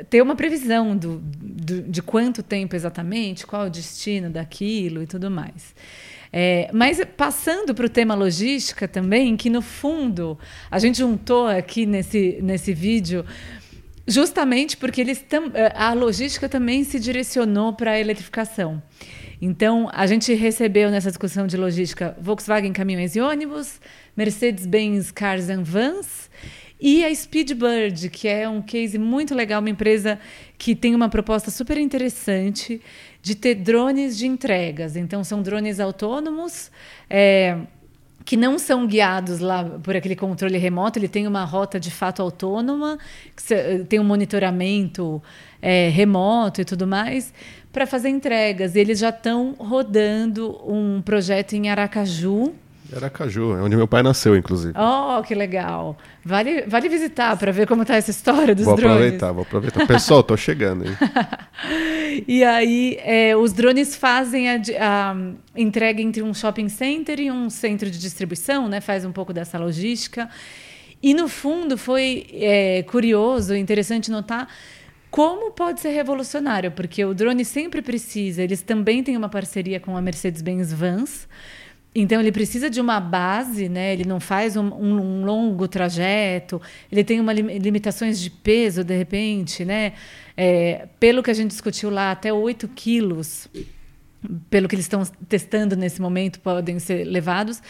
Ter 0.09 0.21
uma 0.21 0.35
previsão 0.35 0.95
do, 0.95 1.19
do, 1.23 1.83
de 1.83 2.01
quanto 2.01 2.43
tempo 2.43 2.75
exatamente, 2.75 3.47
qual 3.47 3.67
o 3.67 3.69
destino 3.69 4.29
daquilo 4.29 5.01
e 5.01 5.07
tudo 5.07 5.31
mais. 5.31 5.73
É, 6.31 6.69
mas 6.73 7.01
passando 7.17 7.73
para 7.73 7.85
o 7.85 7.89
tema 7.89 8.13
logística 8.13 8.87
também, 8.87 9.35
que 9.37 9.49
no 9.49 9.61
fundo 9.61 10.37
a 10.69 10.77
gente 10.77 10.99
juntou 10.99 11.47
aqui 11.47 11.85
nesse, 11.85 12.39
nesse 12.43 12.73
vídeo 12.73 13.25
Justamente 14.09 14.75
porque 14.75 15.01
eles 15.01 15.23
eh, 15.53 15.71
a 15.75 15.93
logística 15.93 16.49
também 16.49 16.83
se 16.83 16.99
direcionou 16.99 17.73
para 17.73 17.91
a 17.91 17.99
eletrificação. 17.99 18.81
Então, 19.39 19.87
a 19.93 20.07
gente 20.07 20.33
recebeu 20.33 20.89
nessa 20.89 21.09
discussão 21.09 21.45
de 21.45 21.55
logística 21.55 22.17
Volkswagen 22.19 22.73
Caminhões 22.73 23.15
e 23.15 23.21
Ônibus, 23.21 23.79
Mercedes-Benz 24.17 25.11
Cars 25.11 25.47
and 25.47 25.61
Vans 25.63 26.27
e 26.81 27.05
a 27.05 27.13
Speedbird, 27.13 28.09
que 28.09 28.27
é 28.27 28.49
um 28.49 28.63
case 28.63 28.97
muito 28.97 29.35
legal, 29.35 29.59
uma 29.59 29.69
empresa 29.69 30.19
que 30.57 30.75
tem 30.75 30.95
uma 30.95 31.07
proposta 31.07 31.51
super 31.51 31.77
interessante 31.77 32.81
de 33.21 33.35
ter 33.35 33.53
drones 33.53 34.17
de 34.17 34.25
entregas. 34.25 34.95
Então, 34.95 35.23
são 35.23 35.43
drones 35.43 35.79
autônomos. 35.79 36.71
É, 37.07 37.59
que 38.25 38.37
não 38.37 38.59
são 38.59 38.85
guiados 38.85 39.39
lá 39.39 39.63
por 39.63 39.95
aquele 39.95 40.15
controle 40.15 40.57
remoto, 40.57 40.99
ele 40.99 41.07
tem 41.07 41.25
uma 41.25 41.43
rota 41.43 41.79
de 41.79 41.89
fato 41.89 42.21
autônoma, 42.21 42.97
tem 43.87 43.99
um 43.99 44.03
monitoramento 44.03 45.21
é, 45.61 45.89
remoto 45.89 46.61
e 46.61 46.65
tudo 46.65 46.85
mais, 46.85 47.33
para 47.71 47.87
fazer 47.87 48.09
entregas. 48.09 48.75
Eles 48.75 48.99
já 48.99 49.09
estão 49.09 49.55
rodando 49.57 50.59
um 50.65 51.01
projeto 51.01 51.53
em 51.53 51.69
Aracaju, 51.69 52.53
Aracaju, 52.95 53.55
é 53.55 53.61
onde 53.61 53.75
meu 53.75 53.87
pai 53.87 54.01
nasceu, 54.01 54.35
inclusive. 54.35 54.73
Oh, 54.77 55.21
que 55.21 55.35
legal. 55.35 55.97
Vale, 56.25 56.63
vale 56.67 56.89
visitar 56.89 57.37
para 57.37 57.51
ver 57.51 57.67
como 57.67 57.83
está 57.83 57.95
essa 57.95 58.11
história 58.11 58.55
dos 58.55 58.65
vou 58.65 58.75
drones. 58.75 58.97
Vou 58.97 59.05
aproveitar, 59.05 59.31
vou 59.31 59.43
aproveitar. 59.43 59.87
Pessoal, 59.87 60.23
tô 60.23 60.35
chegando, 60.35 60.85
hein? 60.85 60.97
e 62.27 62.43
aí, 62.43 62.97
é, 63.01 63.35
os 63.35 63.53
drones 63.53 63.95
fazem 63.95 64.49
a, 64.49 64.61
a, 64.79 65.15
entrega 65.55 66.01
entre 66.01 66.23
um 66.23 66.33
shopping 66.33 66.69
center 66.69 67.19
e 67.19 67.31
um 67.31 67.49
centro 67.49 67.89
de 67.89 67.99
distribuição, 67.99 68.67
né? 68.67 68.81
Faz 68.81 69.05
um 69.05 69.11
pouco 69.11 69.31
dessa 69.31 69.57
logística. 69.57 70.29
E, 71.01 71.13
no 71.13 71.27
fundo, 71.27 71.77
foi 71.77 72.25
é, 72.33 72.83
curioso, 72.83 73.55
interessante 73.55 74.09
notar 74.09 74.47
como 75.09 75.51
pode 75.51 75.79
ser 75.79 75.89
revolucionário, 75.89 76.71
porque 76.71 77.03
o 77.03 77.13
drone 77.13 77.43
sempre 77.43 77.81
precisa, 77.81 78.43
eles 78.43 78.61
também 78.61 79.03
têm 79.03 79.17
uma 79.17 79.29
parceria 79.29 79.79
com 79.79 79.97
a 79.97 80.01
Mercedes-Benz 80.01 80.71
Vans, 80.71 81.27
então 81.93 82.19
ele 82.19 82.31
precisa 82.31 82.69
de 82.69 82.79
uma 82.79 82.99
base, 82.99 83.67
né? 83.67 83.93
Ele 83.93 84.05
não 84.05 84.19
faz 84.19 84.55
um, 84.55 84.67
um, 84.67 85.21
um 85.21 85.25
longo 85.25 85.67
trajeto. 85.67 86.61
Ele 86.91 87.03
tem 87.03 87.19
uma 87.19 87.33
limitações 87.33 88.19
de 88.19 88.29
peso 88.29 88.83
de 88.83 88.95
repente, 88.95 89.65
né? 89.65 89.93
É, 90.37 90.87
pelo 90.99 91.23
que 91.23 91.31
a 91.31 91.33
gente 91.33 91.49
discutiu 91.49 91.89
lá, 91.89 92.11
até 92.11 92.31
8 92.31 92.67
quilos, 92.69 93.47
pelo 94.49 94.67
que 94.67 94.75
eles 94.75 94.85
estão 94.85 95.03
testando 95.27 95.75
nesse 95.75 95.99
momento, 95.99 96.39
podem 96.39 96.77
ser 96.79 97.05
levados. 97.05 97.61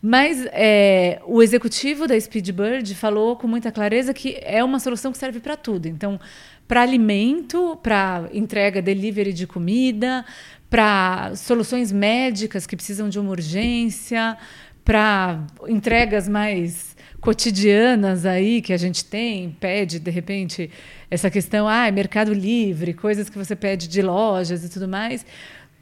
Mas 0.00 0.46
é, 0.52 1.20
o 1.26 1.42
executivo 1.42 2.06
da 2.06 2.18
Speedbird 2.18 2.94
falou 2.94 3.36
com 3.36 3.48
muita 3.48 3.72
clareza 3.72 4.14
que 4.14 4.38
é 4.42 4.62
uma 4.62 4.78
solução 4.78 5.10
que 5.10 5.18
serve 5.18 5.40
para 5.40 5.56
tudo. 5.56 5.86
Então, 5.86 6.20
para 6.68 6.82
alimento, 6.82 7.76
para 7.82 8.28
entrega, 8.32 8.80
delivery 8.80 9.32
de 9.32 9.46
comida, 9.46 10.24
para 10.70 11.34
soluções 11.34 11.90
médicas 11.90 12.66
que 12.66 12.76
precisam 12.76 13.08
de 13.08 13.18
uma 13.18 13.30
urgência, 13.30 14.36
para 14.84 15.44
entregas 15.66 16.28
mais 16.28 16.96
cotidianas 17.20 18.24
aí 18.24 18.62
que 18.62 18.72
a 18.72 18.76
gente 18.76 19.04
tem, 19.04 19.50
pede 19.58 19.98
de 19.98 20.10
repente 20.10 20.70
essa 21.10 21.28
questão, 21.30 21.66
ah, 21.66 21.90
Mercado 21.90 22.32
Livre, 22.32 22.94
coisas 22.94 23.28
que 23.28 23.36
você 23.36 23.56
pede 23.56 23.88
de 23.88 24.00
lojas 24.00 24.64
e 24.64 24.68
tudo 24.68 24.86
mais. 24.86 25.26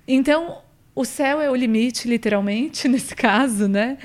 Então, 0.09 0.59
o 0.97 1.05
céu 1.05 1.43
é 1.43 1.51
o 1.51 1.55
limite, 1.55 2.09
literalmente, 2.09 2.89
nesse 2.89 3.15
caso, 3.15 3.69
né? 3.69 3.99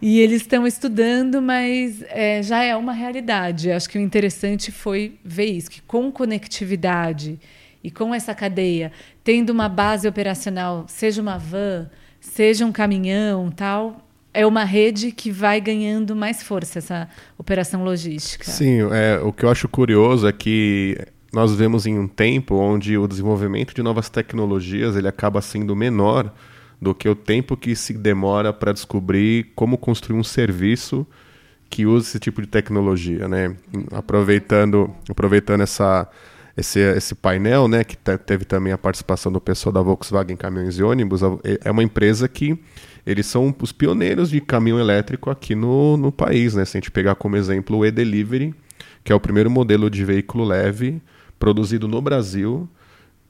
E 0.00 0.20
eles 0.20 0.42
estão 0.42 0.66
estudando, 0.66 1.40
mas 1.40 2.04
é, 2.08 2.42
já 2.42 2.62
é 2.62 2.76
uma 2.76 2.92
realidade. 2.92 3.72
Acho 3.72 3.88
que 3.88 3.96
o 3.96 4.00
interessante 4.00 4.70
foi 4.70 5.18
ver 5.24 5.46
isso, 5.46 5.70
que 5.70 5.80
com 5.80 6.12
conectividade 6.12 7.40
e 7.82 7.90
com 7.90 8.14
essa 8.14 8.34
cadeia, 8.34 8.92
tendo 9.24 9.50
uma 9.50 9.70
base 9.70 10.06
operacional, 10.06 10.84
seja 10.86 11.22
uma 11.22 11.38
van, 11.38 11.88
seja 12.20 12.66
um 12.66 12.72
caminhão, 12.72 13.50
tal, 13.50 14.06
é 14.34 14.44
uma 14.44 14.64
rede 14.64 15.12
que 15.12 15.30
vai 15.30 15.62
ganhando 15.62 16.14
mais 16.14 16.42
força 16.42 16.78
essa 16.78 17.08
operação 17.38 17.82
logística. 17.82 18.44
Sim, 18.44 18.80
é, 18.92 19.18
o 19.20 19.32
que 19.32 19.46
eu 19.46 19.48
acho 19.48 19.66
curioso 19.66 20.28
é 20.28 20.32
que 20.32 20.98
nós 21.36 21.54
vemos 21.54 21.84
em 21.84 21.98
um 21.98 22.08
tempo 22.08 22.54
onde 22.54 22.96
o 22.96 23.06
desenvolvimento 23.06 23.74
de 23.74 23.82
novas 23.82 24.08
tecnologias 24.08 24.96
ele 24.96 25.06
acaba 25.06 25.42
sendo 25.42 25.76
menor 25.76 26.32
do 26.80 26.94
que 26.94 27.06
o 27.06 27.14
tempo 27.14 27.58
que 27.58 27.76
se 27.76 27.92
demora 27.92 28.54
para 28.54 28.72
descobrir 28.72 29.52
como 29.54 29.76
construir 29.76 30.18
um 30.18 30.24
serviço 30.24 31.06
que 31.68 31.84
use 31.84 32.08
esse 32.08 32.18
tipo 32.18 32.40
de 32.40 32.48
tecnologia, 32.48 33.28
né? 33.28 33.54
Aproveitando, 33.92 34.90
aproveitando 35.10 35.60
essa 35.60 36.08
esse, 36.56 36.80
esse 36.80 37.14
painel, 37.14 37.68
né, 37.68 37.84
que 37.84 37.98
teve 37.98 38.46
também 38.46 38.72
a 38.72 38.78
participação 38.78 39.30
do 39.30 39.38
pessoal 39.38 39.74
da 39.74 39.82
Volkswagen 39.82 40.38
Caminhões 40.38 40.78
e 40.78 40.82
Ônibus, 40.82 41.20
é 41.62 41.70
uma 41.70 41.82
empresa 41.82 42.26
que 42.26 42.58
eles 43.04 43.26
são 43.26 43.54
os 43.60 43.72
pioneiros 43.72 44.30
de 44.30 44.40
caminhão 44.40 44.80
elétrico 44.80 45.28
aqui 45.28 45.54
no, 45.54 45.98
no 45.98 46.10
país. 46.10 46.54
Né? 46.54 46.64
Se 46.64 46.78
a 46.78 46.80
gente 46.80 46.90
pegar 46.90 47.14
como 47.14 47.36
exemplo 47.36 47.76
o 47.76 47.84
e-Delivery, 47.84 48.54
que 49.04 49.12
é 49.12 49.14
o 49.14 49.20
primeiro 49.20 49.50
modelo 49.50 49.90
de 49.90 50.02
veículo 50.02 50.44
leve 50.44 51.02
produzido 51.38 51.86
no 51.86 52.00
Brasil 52.00 52.68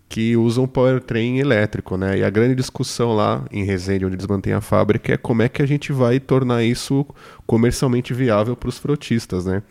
que 0.09 0.37
usa 0.37 0.61
um 0.61 0.67
powertrain 0.67 1.39
elétrico, 1.39 1.97
né? 1.97 2.19
E 2.19 2.25
a 2.25 2.31
grande 2.31 2.55
discussão 2.55 3.13
lá 3.15 3.45
em 3.51 3.65
Resende, 3.65 4.05
onde 4.05 4.15
eles 4.15 4.27
mantêm 4.27 4.53
a 4.53 4.61
fábrica, 4.61 5.15
é 5.15 5.17
como 5.17 5.43
é 5.43 5.49
que 5.49 5.61
a 5.61 5.67
gente 5.67 5.93
vai 5.93 6.21
tornar 6.21 6.63
isso 6.63 7.05
comercialmente 7.47 8.15
viável 8.15 8.57
para 8.57 8.69
os 8.69 8.79
frotistas, 8.79 9.45
né? 9.45 9.63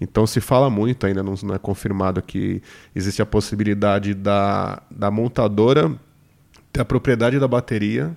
Então 0.00 0.26
se 0.26 0.40
fala 0.40 0.70
muito, 0.70 1.06
ainda 1.06 1.22
não, 1.22 1.34
não 1.42 1.54
é 1.54 1.58
confirmado 1.58 2.22
que 2.22 2.62
existe 2.94 3.22
a 3.22 3.26
possibilidade 3.26 4.14
da, 4.14 4.82
da 4.90 5.10
montadora 5.10 5.92
ter 6.72 6.80
a 6.80 6.84
propriedade 6.84 7.38
da 7.38 7.46
bateria, 7.46 8.16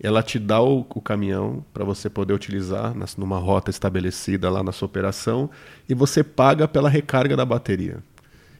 ela 0.00 0.22
te 0.22 0.38
dá 0.38 0.60
o, 0.60 0.80
o 0.80 1.00
caminhão 1.00 1.64
para 1.72 1.84
você 1.84 2.10
poder 2.10 2.34
utilizar 2.34 2.94
nas, 2.94 3.16
numa 3.16 3.38
rota 3.38 3.70
estabelecida 3.70 4.50
lá 4.50 4.62
na 4.62 4.72
sua 4.72 4.86
operação 4.86 5.48
e 5.88 5.94
você 5.94 6.24
paga 6.24 6.66
pela 6.66 6.88
recarga 6.88 7.36
da 7.36 7.44
bateria. 7.44 8.02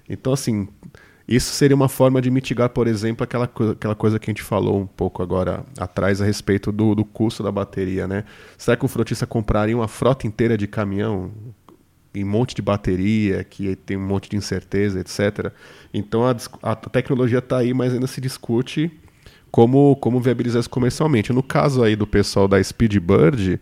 Então, 0.08 0.32
assim, 0.32 0.68
isso 1.26 1.52
seria 1.52 1.74
uma 1.74 1.88
forma 1.88 2.20
de 2.20 2.30
mitigar, 2.30 2.68
por 2.68 2.86
exemplo, 2.86 3.24
aquela, 3.24 3.44
aquela 3.44 3.94
coisa 3.94 4.18
que 4.18 4.30
a 4.30 4.32
gente 4.32 4.42
falou 4.42 4.80
um 4.80 4.86
pouco 4.86 5.22
agora 5.22 5.64
atrás 5.78 6.20
a 6.20 6.24
respeito 6.24 6.70
do, 6.70 6.94
do 6.94 7.04
custo 7.04 7.42
da 7.42 7.50
bateria, 7.50 8.06
né? 8.06 8.24
Será 8.58 8.76
que 8.76 8.84
o 8.84 8.88
frotista 8.88 9.26
compraria 9.26 9.76
uma 9.76 9.88
frota 9.88 10.26
inteira 10.26 10.56
de 10.56 10.66
caminhão? 10.66 11.32
em 12.14 12.22
um 12.22 12.28
monte 12.28 12.54
de 12.54 12.62
bateria, 12.62 13.42
que 13.42 13.74
tem 13.74 13.96
um 13.96 14.06
monte 14.06 14.30
de 14.30 14.36
incerteza, 14.36 15.00
etc. 15.00 15.52
Então 15.92 16.24
a, 16.24 16.36
a 16.62 16.76
tecnologia 16.76 17.40
está 17.40 17.58
aí, 17.58 17.74
mas 17.74 17.92
ainda 17.92 18.06
se 18.06 18.20
discute 18.20 18.90
como, 19.50 19.96
como 19.96 20.20
viabilizar 20.20 20.60
isso 20.60 20.70
comercialmente. 20.70 21.32
No 21.32 21.42
caso 21.42 21.82
aí 21.82 21.96
do 21.96 22.06
pessoal 22.06 22.46
da 22.46 22.62
Speedbird, 22.62 23.60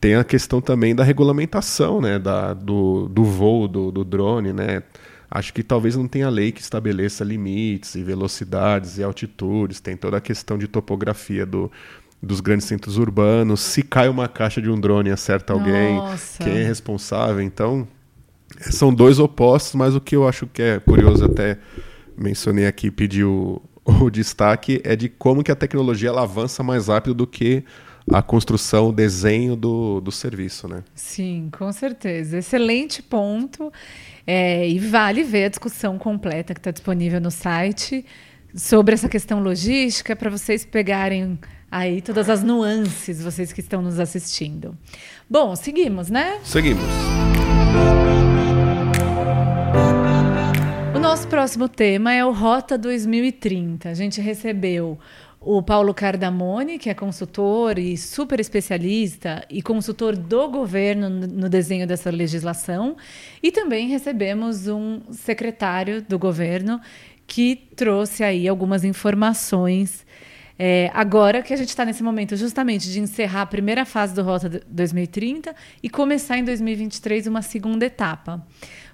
tem 0.00 0.14
a 0.14 0.24
questão 0.24 0.62
também 0.62 0.94
da 0.94 1.04
regulamentação 1.04 2.00
né, 2.00 2.18
da, 2.18 2.54
do, 2.54 3.06
do 3.08 3.22
voo 3.22 3.68
do, 3.68 3.92
do 3.92 4.02
drone. 4.02 4.52
Né? 4.52 4.82
Acho 5.30 5.54
que 5.54 5.62
talvez 5.62 5.94
não 5.94 6.08
tenha 6.08 6.28
lei 6.28 6.50
que 6.50 6.60
estabeleça 6.60 7.22
limites 7.22 7.94
e 7.94 8.02
velocidades 8.02 8.98
e 8.98 9.02
altitudes, 9.02 9.78
tem 9.78 9.96
toda 9.96 10.16
a 10.16 10.20
questão 10.20 10.58
de 10.58 10.66
topografia 10.66 11.46
do, 11.46 11.70
dos 12.20 12.40
grandes 12.40 12.66
centros 12.66 12.98
urbanos. 12.98 13.60
Se 13.60 13.82
cai 13.82 14.08
uma 14.08 14.26
caixa 14.26 14.60
de 14.60 14.68
um 14.68 14.78
drone 14.78 15.08
e 15.08 15.12
acerta 15.12 15.52
alguém, 15.52 15.96
Nossa. 15.96 16.42
quem 16.42 16.58
é 16.58 16.64
responsável? 16.64 17.40
Então, 17.40 17.86
são 18.58 18.92
dois 18.92 19.20
opostos, 19.20 19.74
mas 19.74 19.94
o 19.94 20.00
que 20.00 20.16
eu 20.16 20.26
acho 20.26 20.48
que 20.48 20.62
é 20.62 20.80
curioso 20.80 21.24
até 21.24 21.58
mencionei 22.16 22.66
aqui, 22.66 22.90
pedi 22.90 23.22
o, 23.22 23.62
o 23.84 24.10
destaque 24.10 24.80
é 24.84 24.96
de 24.96 25.08
como 25.08 25.44
que 25.44 25.52
a 25.52 25.56
tecnologia 25.56 26.08
ela 26.08 26.22
avança 26.22 26.62
mais 26.62 26.88
rápido 26.88 27.14
do 27.14 27.26
que 27.26 27.64
a 28.10 28.22
construção, 28.22 28.88
o 28.88 28.92
desenho 28.92 29.56
do, 29.56 30.00
do 30.00 30.12
serviço, 30.12 30.68
né? 30.68 30.82
Sim, 30.94 31.48
com 31.56 31.72
certeza. 31.72 32.38
Excelente 32.38 33.02
ponto. 33.02 33.72
É, 34.26 34.68
e 34.68 34.78
vale 34.78 35.24
ver 35.24 35.44
a 35.44 35.48
discussão 35.48 35.98
completa 35.98 36.54
que 36.54 36.60
está 36.60 36.70
disponível 36.70 37.20
no 37.20 37.30
site 37.30 38.04
sobre 38.54 38.94
essa 38.94 39.08
questão 39.08 39.40
logística 39.40 40.14
para 40.14 40.30
vocês 40.30 40.64
pegarem 40.64 41.38
aí 41.70 42.02
todas 42.02 42.28
as 42.28 42.42
nuances, 42.42 43.22
vocês 43.22 43.52
que 43.52 43.60
estão 43.60 43.80
nos 43.80 44.00
assistindo. 44.00 44.76
Bom, 45.28 45.54
seguimos, 45.54 46.10
né? 46.10 46.38
Seguimos. 46.42 46.82
O 50.94 50.98
nosso 50.98 51.28
próximo 51.28 51.68
tema 51.68 52.12
é 52.12 52.24
o 52.24 52.32
Rota 52.32 52.76
2030. 52.76 53.88
A 53.88 53.94
gente 53.94 54.20
recebeu 54.20 54.98
o 55.40 55.62
Paulo 55.62 55.94
Cardamone, 55.94 56.78
que 56.78 56.90
é 56.90 56.94
consultor 56.94 57.78
e 57.78 57.96
super 57.96 58.38
especialista 58.38 59.42
e 59.48 59.62
consultor 59.62 60.14
do 60.14 60.48
governo 60.48 61.08
no 61.08 61.48
desenho 61.48 61.86
dessa 61.86 62.10
legislação, 62.10 62.94
e 63.42 63.50
também 63.50 63.88
recebemos 63.88 64.68
um 64.68 65.00
secretário 65.10 66.02
do 66.02 66.18
governo 66.18 66.78
que 67.26 67.56
trouxe 67.74 68.22
aí 68.22 68.46
algumas 68.46 68.84
informações. 68.84 70.04
É, 70.58 70.90
agora 70.92 71.40
que 71.40 71.54
a 71.54 71.56
gente 71.56 71.70
está 71.70 71.86
nesse 71.86 72.02
momento 72.02 72.36
justamente 72.36 72.90
de 72.90 73.00
encerrar 73.00 73.42
a 73.42 73.46
primeira 73.46 73.86
fase 73.86 74.14
do 74.14 74.22
Rota 74.22 74.60
2030 74.68 75.54
e 75.82 75.88
começar 75.88 76.36
em 76.36 76.44
2023 76.44 77.26
uma 77.28 77.40
segunda 77.40 77.86
etapa. 77.86 78.46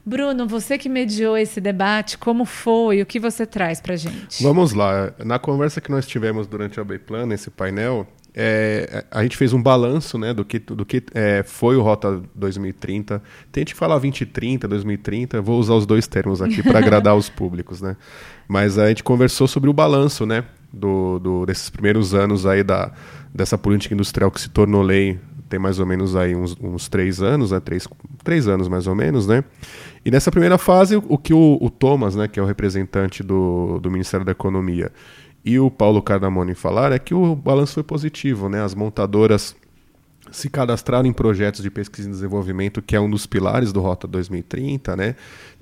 Bruno, 0.07 0.47
você 0.47 0.79
que 0.79 0.89
mediou 0.89 1.37
esse 1.37 1.61
debate, 1.61 2.17
como 2.17 2.45
foi? 2.45 3.03
O 3.03 3.07
que 3.07 3.19
você 3.19 3.45
traz 3.45 3.81
para 3.81 3.97
gente? 3.97 4.41
Vamos 4.41 4.73
lá. 4.73 5.13
Na 5.25 5.37
conversa 5.37 5.81
que 5.81 5.91
nós 5.91 6.07
tivemos 6.07 6.47
durante 6.47 6.79
a 6.79 6.85
Plan, 6.85 7.35
esse 7.35 7.51
painel, 7.51 8.07
é, 8.33 9.05
a 9.11 9.25
gente 9.25 9.37
fez 9.37 9.53
um 9.53 9.61
balanço 9.61 10.17
né, 10.17 10.33
do 10.33 10.45
que, 10.45 10.61
do 10.61 10.87
que 10.87 11.03
é, 11.13 11.43
foi 11.43 11.75
o 11.75 11.83
Rota 11.83 12.23
2030. 12.37 13.21
Tem 13.51 13.63
gente 13.63 13.75
que 13.75 13.79
fala 13.79 13.95
2030, 13.95 14.69
2030, 14.69 15.43
vou 15.43 15.59
usar 15.59 15.75
os 15.75 15.85
dois 15.85 16.07
termos 16.07 16.41
aqui 16.41 16.63
para 16.63 16.79
agradar 16.79 17.17
os 17.17 17.29
públicos. 17.29 17.83
Né? 17.83 17.97
Mas 18.47 18.79
a 18.79 18.87
gente 18.87 19.03
conversou 19.03 19.49
sobre 19.49 19.69
o 19.69 19.73
balanço 19.73 20.25
né, 20.25 20.45
do, 20.73 21.19
do, 21.19 21.47
desses 21.47 21.69
primeiros 21.69 22.15
anos 22.15 22.47
aí 22.47 22.63
da, 22.63 22.93
dessa 23.35 23.59
política 23.59 23.93
industrial 23.93 24.31
que 24.31 24.41
se 24.41 24.51
tornou 24.51 24.83
lei 24.83 25.19
tem 25.49 25.59
mais 25.59 25.79
ou 25.79 25.87
menos 25.87 26.17
aí 26.17 26.35
uns, 26.35 26.57
uns 26.61 26.89
três 26.89 27.23
anos, 27.23 27.51
né? 27.51 27.61
Três, 27.61 27.89
três 28.25 28.49
anos 28.49 28.69
mais 28.69 28.87
ou 28.87 28.95
menos, 28.95 29.27
né? 29.27 29.45
E 30.05 30.11
nessa 30.11 30.31
primeira 30.31 30.59
fase, 30.59 30.97
o 30.97 31.19
que 31.19 31.35
o, 31.35 31.59
o 31.61 31.71
Thomas, 31.71 32.15
né, 32.15 32.29
que 32.29 32.39
é 32.39 32.43
o 32.43 32.47
representante 32.47 33.23
do, 33.23 33.79
do 33.81 33.91
Ministério 33.91 34.25
da 34.25 34.33
Economia, 34.33 34.93
e 35.45 35.59
o 35.59 35.71
Paulo 35.71 36.03
Cardamone 36.03 36.55
falaram 36.55 36.97
é 36.97 36.99
que 36.99 37.15
o 37.15 37.37
balanço 37.37 37.75
foi 37.75 37.83
positivo, 37.83 38.49
né? 38.49 38.63
As 38.63 38.75
montadoras 38.75 39.55
se 40.33 40.51
cadastraram 40.51 41.09
em 41.09 41.13
projetos 41.13 41.63
de 41.63 41.71
pesquisa 41.71 42.09
e 42.09 42.11
desenvolvimento, 42.11 42.83
que 42.83 42.97
é 42.97 43.01
um 43.01 43.09
dos 43.09 43.27
pilares 43.27 43.73
do 43.73 43.81
Rota 43.81 44.09
2030, 44.09 44.97
né? 44.97 45.15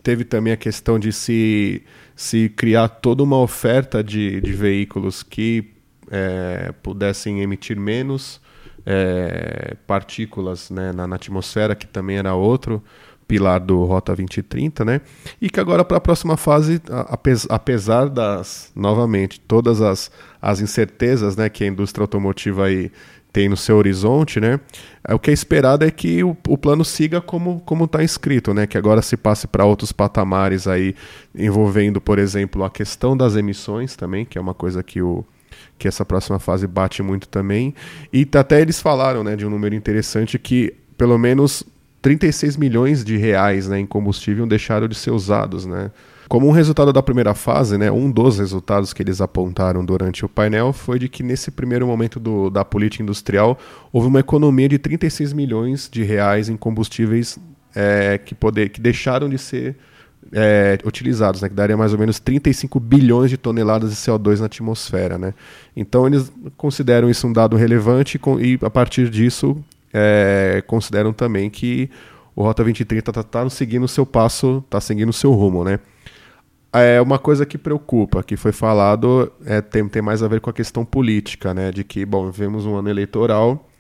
Teve 0.03 0.25
também 0.25 0.53
a 0.53 0.57
questão 0.57 0.99
de 0.99 1.13
se, 1.13 1.83
se 2.17 2.49
criar 2.49 2.89
toda 2.89 3.23
uma 3.23 3.39
oferta 3.39 4.03
de, 4.03 4.41
de 4.41 4.53
veículos 4.53 5.23
que 5.23 5.71
é, 6.11 6.73
pudessem 6.83 7.43
emitir 7.43 7.79
menos 7.79 8.41
é, 8.87 9.77
partículas 9.87 10.71
né, 10.71 10.93
na, 10.93 11.07
na, 11.07 11.17
atmosfera, 11.17 11.75
que 11.75 11.87
também 11.87 12.19
era 12.19 12.35
outro 12.35 12.83
pilar 13.27 13.59
do 13.59 13.85
Rota 13.85 14.15
2030, 14.15 14.85
né? 14.85 15.01
E 15.41 15.49
que 15.49 15.59
agora 15.59 15.85
para 15.85 15.97
a 15.97 16.01
próxima 16.01 16.37
fase, 16.37 16.81
apesar 17.49 18.09
das, 18.09 18.71
novamente, 18.77 19.41
todas 19.41 19.81
as, 19.81 20.11
as 20.41 20.61
incertezas 20.61 21.35
né, 21.35 21.49
que 21.49 21.65
a 21.65 21.67
indústria 21.67 22.03
automotiva 22.03 22.67
aí 22.67 22.93
tem 23.33 23.49
no 23.49 23.57
seu 23.57 23.77
horizonte, 23.77 24.39
né? 24.39 24.61
O 25.11 25.19
que 25.19 25.29
é 25.29 25.35
esperado 25.35 25.85
é 25.85 25.91
que 25.91 26.23
o, 26.23 26.37
o 26.47 26.57
plano 26.57 26.85
siga 26.85 27.21
como 27.21 27.61
como 27.67 27.85
está 27.85 28.01
escrito, 28.01 28.55
né? 28.55 28.65
Que 28.65 28.79
agora 28.79 29.03
se 29.03 29.17
passe 29.17 29.49
para 29.49 29.65
outros 29.65 29.91
patamares 29.91 30.69
aí, 30.69 30.95
envolvendo, 31.35 32.01
por 32.01 32.21
exemplo, 32.21 32.63
a 32.63 32.71
questão 32.71 33.17
das 33.17 33.35
emissões 33.35 33.97
também, 33.97 34.25
que 34.25 34.39
é 34.39 34.41
uma 34.41 34.55
coisa 34.55 34.85
que 34.85 35.03
o 35.03 35.25
que 35.79 35.89
essa 35.89 36.05
próxima 36.05 36.39
fase 36.39 36.67
bate 36.67 37.03
muito 37.03 37.29
também. 37.29 37.75
E 38.13 38.29
até 38.35 38.61
eles 38.61 38.81
falaram 38.81 39.25
né, 39.25 39.37
de 39.37 39.47
um 39.47 39.51
número 39.51 39.75
interessante 39.75 40.39
que 40.39 40.75
pelo 40.97 41.19
menos 41.19 41.65
36 42.03 42.57
milhões 42.57 43.05
de 43.05 43.17
reais 43.17 43.69
né, 43.69 43.79
em 43.79 43.87
combustível 43.87 44.47
deixaram 44.47 44.87
de 44.87 44.95
ser 44.95 45.11
usados. 45.11 45.65
Né? 45.65 45.91
Como 46.29 46.49
um 46.49 46.51
resultado 46.51 46.93
da 46.93 47.03
primeira 47.03 47.35
fase, 47.35 47.79
né, 47.79 47.91
um 47.91 48.11
dos 48.11 48.39
resultados 48.39 48.93
que 48.93 49.03
eles 49.03 49.21
apontaram 49.21 49.85
durante 49.85 50.25
o 50.25 50.29
painel 50.29 50.73
foi 50.73 50.99
de 50.99 51.09
que 51.09 51.23
nesse 51.23 51.51
primeiro 51.51 51.87
momento 51.87 52.21
do, 52.21 52.51
da 52.51 52.65
política 52.65 53.03
industrial 53.03 53.59
houve 53.93 54.09
uma 54.09 54.21
economia 54.21 54.69
de 54.69 54.79
36 54.79 55.33
milhões 55.33 55.89
de 55.91 56.03
reais 56.03 56.49
em 56.49 56.57
combustíveis 56.57 57.39
é, 57.75 58.19
que, 58.19 58.35
poder, 58.35 58.69
que 58.69 58.81
deixaram 58.81 59.29
de 59.29 59.39
ser 59.39 59.77
é, 60.37 60.77
utilizados, 60.85 61.41
né, 61.41 61.49
que 61.49 61.55
daria 61.55 61.77
mais 61.77 61.93
ou 61.93 61.99
menos 61.99 62.19
35 62.19 62.81
bilhões 62.81 63.31
de 63.31 63.37
toneladas 63.37 63.91
de 63.91 63.97
CO2 63.97 64.41
na 64.41 64.47
atmosfera. 64.47 65.17
Né? 65.17 65.33
Então 65.77 66.09
eles 66.09 66.31
consideram 66.57 67.09
isso 67.09 67.29
um 67.29 67.33
dado 67.33 67.57
relevante 67.57 68.21
e, 68.41 68.59
a 68.61 68.69
partir 68.69 69.09
disso 69.09 69.57
é, 69.93 70.61
consideram 70.67 71.13
também 71.13 71.49
que 71.49 71.89
o 72.35 72.43
Rota 72.43 72.65
2030 72.65 73.11
está 73.13 73.23
tá 73.23 73.49
seguindo 73.49 73.85
o 73.85 73.89
seu 73.89 74.05
passo, 74.05 74.63
está 74.67 74.81
seguindo 74.81 75.11
o 75.11 75.13
seu 75.13 75.33
rumo. 75.33 75.63
Né? 75.63 75.79
É 76.73 77.01
uma 77.01 77.17
coisa 77.21 77.47
que 77.47 77.57
preocupa, 77.57 78.21
que 78.25 78.37
foi 78.37 78.51
falado, 78.51 79.33
é, 79.47 79.61
tem, 79.61 79.89
tem 79.89 80.03
mais 80.03 80.21
a 80.21 80.27
ver 80.27 80.41
com 80.41 80.51
a 80.51 80.53
questão 80.53 80.85
política, 80.85 81.55
né? 81.55 81.71
de 81.71 81.85
que, 81.85 82.05
bom, 82.05 82.29
vivemos 82.29 82.67
um 82.67 82.75
ano 82.75 82.91
eleitoral 82.91 83.71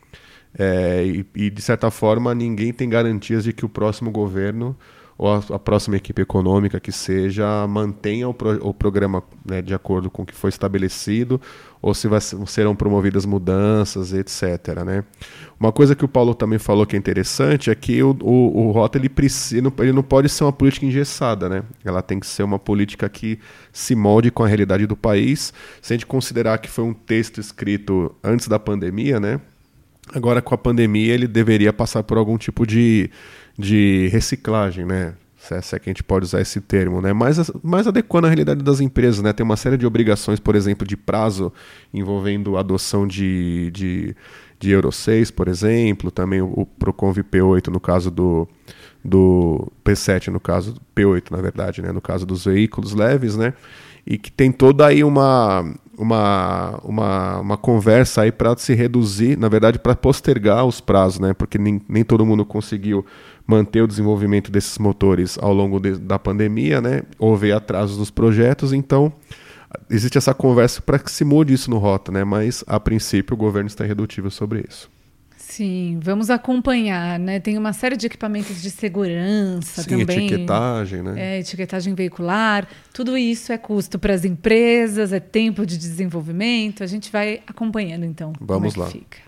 é, 0.56 1.04
e, 1.04 1.26
e, 1.34 1.50
de 1.50 1.60
certa 1.60 1.90
forma, 1.90 2.32
ninguém 2.32 2.72
tem 2.72 2.88
garantias 2.88 3.42
de 3.42 3.52
que 3.52 3.64
o 3.64 3.68
próximo 3.68 4.12
governo 4.12 4.76
ou 5.16 5.32
a, 5.32 5.42
a, 5.50 5.58
próxima 5.58 5.96
equipe 5.96 6.20
econômica 6.20 6.80
que 6.80 6.90
seja 6.90 7.66
mantenha 7.68 8.28
o, 8.28 8.34
pro, 8.34 8.68
o 8.68 8.74
programa 8.74 9.22
né, 9.44 9.62
de 9.62 9.72
acordo 9.72 10.10
com 10.10 10.22
o 10.22 10.26
que 10.26 10.34
foi 10.34 10.50
estabelecido, 10.50 11.40
ou 11.80 11.94
se 11.94 12.08
vai, 12.08 12.20
serão 12.20 12.74
promovidas 12.74 13.24
mudanças, 13.24 14.12
etc. 14.12 14.82
Né? 14.84 15.04
Uma 15.58 15.70
coisa 15.70 15.94
que 15.94 16.04
o 16.04 16.08
Paulo 16.08 16.34
também 16.34 16.58
falou 16.58 16.84
que 16.84 16.96
é 16.96 16.98
interessante 16.98 17.70
é 17.70 17.74
que 17.74 18.02
o, 18.02 18.16
o, 18.22 18.66
o 18.66 18.70
Rota 18.72 18.98
ele, 18.98 19.08
precisa, 19.08 19.72
ele 19.78 19.92
não 19.92 20.02
pode 20.02 20.28
ser 20.28 20.44
uma 20.44 20.52
política 20.52 20.86
engessada, 20.86 21.48
né? 21.48 21.62
ela 21.84 22.02
tem 22.02 22.18
que 22.18 22.26
ser 22.26 22.42
uma 22.42 22.58
política 22.58 23.08
que 23.08 23.38
se 23.72 23.94
molde 23.94 24.30
com 24.30 24.42
a 24.42 24.48
realidade 24.48 24.86
do 24.86 24.96
país. 24.96 25.52
Se 25.80 25.92
a 25.92 25.96
gente 25.96 26.06
considerar 26.06 26.58
que 26.58 26.68
foi 26.68 26.84
um 26.84 26.94
texto 26.94 27.38
escrito 27.40 28.14
antes 28.22 28.48
da 28.48 28.58
pandemia, 28.58 29.20
né? 29.20 29.40
agora 30.12 30.42
com 30.42 30.54
a 30.54 30.58
pandemia 30.58 31.14
ele 31.14 31.26
deveria 31.26 31.72
passar 31.72 32.02
por 32.02 32.18
algum 32.18 32.36
tipo 32.36 32.66
de 32.66 33.10
de 33.58 34.08
reciclagem, 34.12 34.84
né? 34.84 35.14
Se 35.36 35.54
é, 35.54 35.60
se 35.60 35.76
é 35.76 35.78
que 35.78 35.90
a 35.90 35.92
gente 35.92 36.02
pode 36.02 36.24
usar 36.24 36.40
esse 36.40 36.60
termo, 36.60 37.00
né? 37.02 37.12
Mais, 37.12 37.50
mais 37.62 37.86
adequando 37.86 38.26
à 38.26 38.30
realidade 38.30 38.62
das 38.62 38.80
empresas, 38.80 39.22
né? 39.22 39.32
Tem 39.32 39.44
uma 39.44 39.56
série 39.56 39.76
de 39.76 39.86
obrigações, 39.86 40.40
por 40.40 40.56
exemplo, 40.56 40.86
de 40.86 40.96
prazo 40.96 41.52
envolvendo 41.92 42.56
adoção 42.56 43.06
de, 43.06 43.70
de, 43.70 44.16
de 44.58 44.70
Euro 44.70 44.90
6, 44.90 45.30
por 45.30 45.46
exemplo, 45.46 46.10
também 46.10 46.40
o, 46.40 46.46
o 46.46 46.66
Proconv 46.66 47.18
P8 47.18 47.68
no 47.68 47.78
caso 47.78 48.10
do, 48.10 48.48
do 49.04 49.70
P7, 49.84 50.28
no 50.28 50.40
caso 50.40 50.76
P8, 50.96 51.30
na 51.30 51.42
verdade, 51.42 51.82
né? 51.82 51.92
No 51.92 52.00
caso 52.00 52.24
dos 52.24 52.46
veículos 52.46 52.94
leves, 52.94 53.36
né? 53.36 53.52
E 54.06 54.16
que 54.16 54.30
tem 54.30 54.50
toda 54.50 54.86
aí 54.86 55.04
uma, 55.04 55.64
uma, 55.98 56.80
uma, 56.82 57.40
uma 57.40 57.56
conversa 57.56 58.22
aí 58.22 58.32
para 58.32 58.56
se 58.56 58.74
reduzir, 58.74 59.38
na 59.38 59.48
verdade, 59.48 59.78
para 59.78 59.94
postergar 59.94 60.64
os 60.64 60.80
prazos, 60.80 61.20
né? 61.20 61.34
Porque 61.34 61.58
nem, 61.58 61.80
nem 61.88 62.04
todo 62.04 62.24
mundo 62.24 62.44
conseguiu 62.44 63.04
manter 63.46 63.82
o 63.82 63.86
desenvolvimento 63.86 64.50
desses 64.50 64.78
motores 64.78 65.38
ao 65.38 65.52
longo 65.52 65.78
de, 65.78 65.98
da 65.98 66.18
pandemia, 66.18 66.80
né? 66.80 67.02
Houve 67.18 67.52
atrasos 67.52 67.98
nos 67.98 68.10
projetos, 68.10 68.72
então 68.72 69.12
existe 69.90 70.18
essa 70.18 70.32
conversa 70.32 70.80
para 70.80 70.98
que 70.98 71.10
se 71.10 71.24
mude 71.24 71.52
isso 71.52 71.70
no 71.70 71.78
rota, 71.78 72.10
né? 72.10 72.24
Mas 72.24 72.64
a 72.66 72.80
princípio 72.80 73.34
o 73.34 73.36
governo 73.36 73.66
está 73.66 73.84
irredutível 73.84 74.30
sobre 74.30 74.64
isso. 74.68 74.90
Sim, 75.36 76.00
vamos 76.02 76.30
acompanhar, 76.30 77.18
né? 77.18 77.38
Tem 77.38 77.56
uma 77.56 77.72
série 77.72 77.96
de 77.96 78.06
equipamentos 78.06 78.60
de 78.60 78.70
segurança 78.70 79.82
Sim, 79.82 79.98
também. 79.98 80.26
etiquetagem, 80.26 81.02
né? 81.02 81.14
É, 81.16 81.38
etiquetagem 81.38 81.94
veicular. 81.94 82.66
Tudo 82.92 83.16
isso 83.16 83.52
é 83.52 83.58
custo 83.58 83.98
para 83.98 84.14
as 84.14 84.24
empresas, 84.24 85.12
é 85.12 85.20
tempo 85.20 85.64
de 85.64 85.78
desenvolvimento. 85.78 86.82
A 86.82 86.86
gente 86.86 87.12
vai 87.12 87.40
acompanhando, 87.46 88.04
então. 88.04 88.32
Vamos 88.40 88.74
como 88.74 88.84
é 88.84 88.86
lá. 88.86 88.92
Fica. 88.92 89.18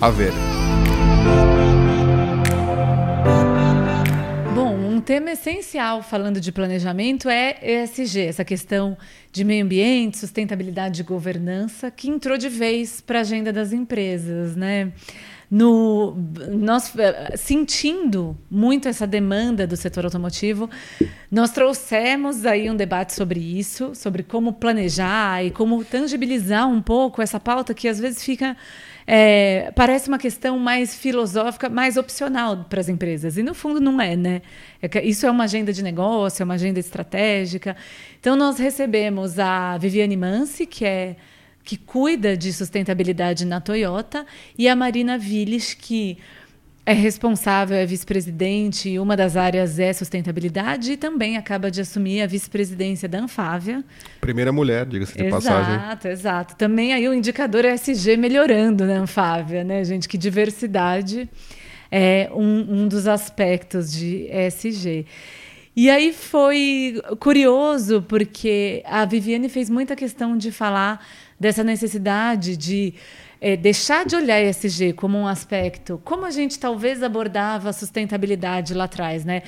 A 0.00 0.10
ver. 0.10 0.32
Tema 5.06 5.30
essencial 5.30 6.02
falando 6.02 6.40
de 6.40 6.50
planejamento 6.50 7.28
é 7.28 7.58
ESG, 7.62 8.22
essa 8.22 8.44
questão 8.44 8.98
de 9.30 9.44
meio 9.44 9.64
ambiente, 9.64 10.18
sustentabilidade 10.18 11.00
e 11.00 11.04
governança, 11.04 11.92
que 11.92 12.10
entrou 12.10 12.36
de 12.36 12.48
vez 12.48 13.00
para 13.00 13.18
a 13.18 13.20
agenda 13.20 13.52
das 13.52 13.72
empresas, 13.72 14.56
né? 14.56 14.92
No, 15.48 16.16
nós 16.50 16.92
sentindo 17.36 18.36
muito 18.50 18.88
essa 18.88 19.06
demanda 19.06 19.64
do 19.64 19.76
setor 19.76 20.06
automotivo, 20.06 20.68
nós 21.30 21.52
trouxemos 21.52 22.44
aí 22.44 22.68
um 22.68 22.74
debate 22.74 23.14
sobre 23.14 23.38
isso, 23.38 23.94
sobre 23.94 24.24
como 24.24 24.54
planejar 24.54 25.44
e 25.44 25.52
como 25.52 25.84
tangibilizar 25.84 26.68
um 26.68 26.82
pouco 26.82 27.22
essa 27.22 27.38
pauta 27.38 27.72
que 27.72 27.86
às 27.86 28.00
vezes 28.00 28.24
fica 28.24 28.56
é, 29.06 29.70
parece 29.76 30.08
uma 30.08 30.18
questão 30.18 30.58
mais 30.58 30.94
filosófica, 30.96 31.68
mais 31.68 31.96
opcional 31.96 32.64
para 32.68 32.80
as 32.80 32.88
empresas. 32.88 33.36
E 33.36 33.42
no 33.42 33.54
fundo 33.54 33.80
não 33.80 34.00
é, 34.00 34.16
né? 34.16 34.42
É 34.82 35.04
isso 35.04 35.26
é 35.26 35.30
uma 35.30 35.44
agenda 35.44 35.72
de 35.72 35.82
negócio, 35.82 36.42
é 36.42 36.44
uma 36.44 36.54
agenda 36.54 36.80
estratégica. 36.80 37.76
Então 38.18 38.34
nós 38.34 38.58
recebemos 38.58 39.38
a 39.38 39.78
Viviane 39.78 40.16
Mansi, 40.16 40.66
que 40.66 40.84
é 40.84 41.16
que 41.62 41.76
cuida 41.76 42.36
de 42.36 42.52
sustentabilidade 42.52 43.44
na 43.44 43.60
Toyota, 43.60 44.24
e 44.56 44.68
a 44.68 44.76
Marina 44.76 45.18
Villes, 45.18 45.74
que 45.74 46.16
é 46.86 46.92
responsável, 46.92 47.76
é 47.76 47.84
vice-presidente, 47.84 48.88
e 48.88 48.98
uma 49.00 49.16
das 49.16 49.36
áreas 49.36 49.80
é 49.80 49.92
sustentabilidade, 49.92 50.92
e 50.92 50.96
também 50.96 51.36
acaba 51.36 51.68
de 51.68 51.80
assumir 51.80 52.22
a 52.22 52.28
vice-presidência 52.28 53.08
da 53.08 53.18
Anfávia. 53.18 53.84
Primeira 54.20 54.52
mulher, 54.52 54.86
diga-se 54.86 55.12
de 55.16 55.24
exato, 55.24 55.42
passagem. 55.42 55.74
Exato, 55.74 56.08
exato. 56.08 56.56
Também 56.56 56.94
aí 56.94 57.08
o 57.08 57.12
indicador 57.12 57.64
SG 57.64 58.16
melhorando 58.16 58.86
na 58.86 58.98
Anfávia, 58.98 59.64
né, 59.64 59.82
gente? 59.82 60.08
Que 60.08 60.16
diversidade 60.16 61.28
é 61.90 62.30
um, 62.32 62.82
um 62.82 62.88
dos 62.88 63.08
aspectos 63.08 63.92
de 63.92 64.28
ESG. 64.30 65.06
E 65.74 65.90
aí 65.90 66.12
foi 66.12 67.02
curioso, 67.18 68.00
porque 68.02 68.80
a 68.86 69.04
Viviane 69.04 69.48
fez 69.48 69.68
muita 69.68 69.96
questão 69.96 70.36
de 70.36 70.52
falar 70.52 71.04
dessa 71.38 71.64
necessidade 71.64 72.56
de 72.56 72.94
é, 73.46 73.56
deixar 73.56 74.04
de 74.04 74.16
olhar 74.16 74.42
ESG 74.42 74.92
como 74.94 75.16
um 75.16 75.24
aspecto, 75.24 76.00
como 76.02 76.26
a 76.26 76.32
gente 76.32 76.58
talvez 76.58 77.00
abordava 77.00 77.68
a 77.68 77.72
sustentabilidade 77.72 78.74
lá 78.74 78.84
atrás, 78.84 79.24
né? 79.24 79.44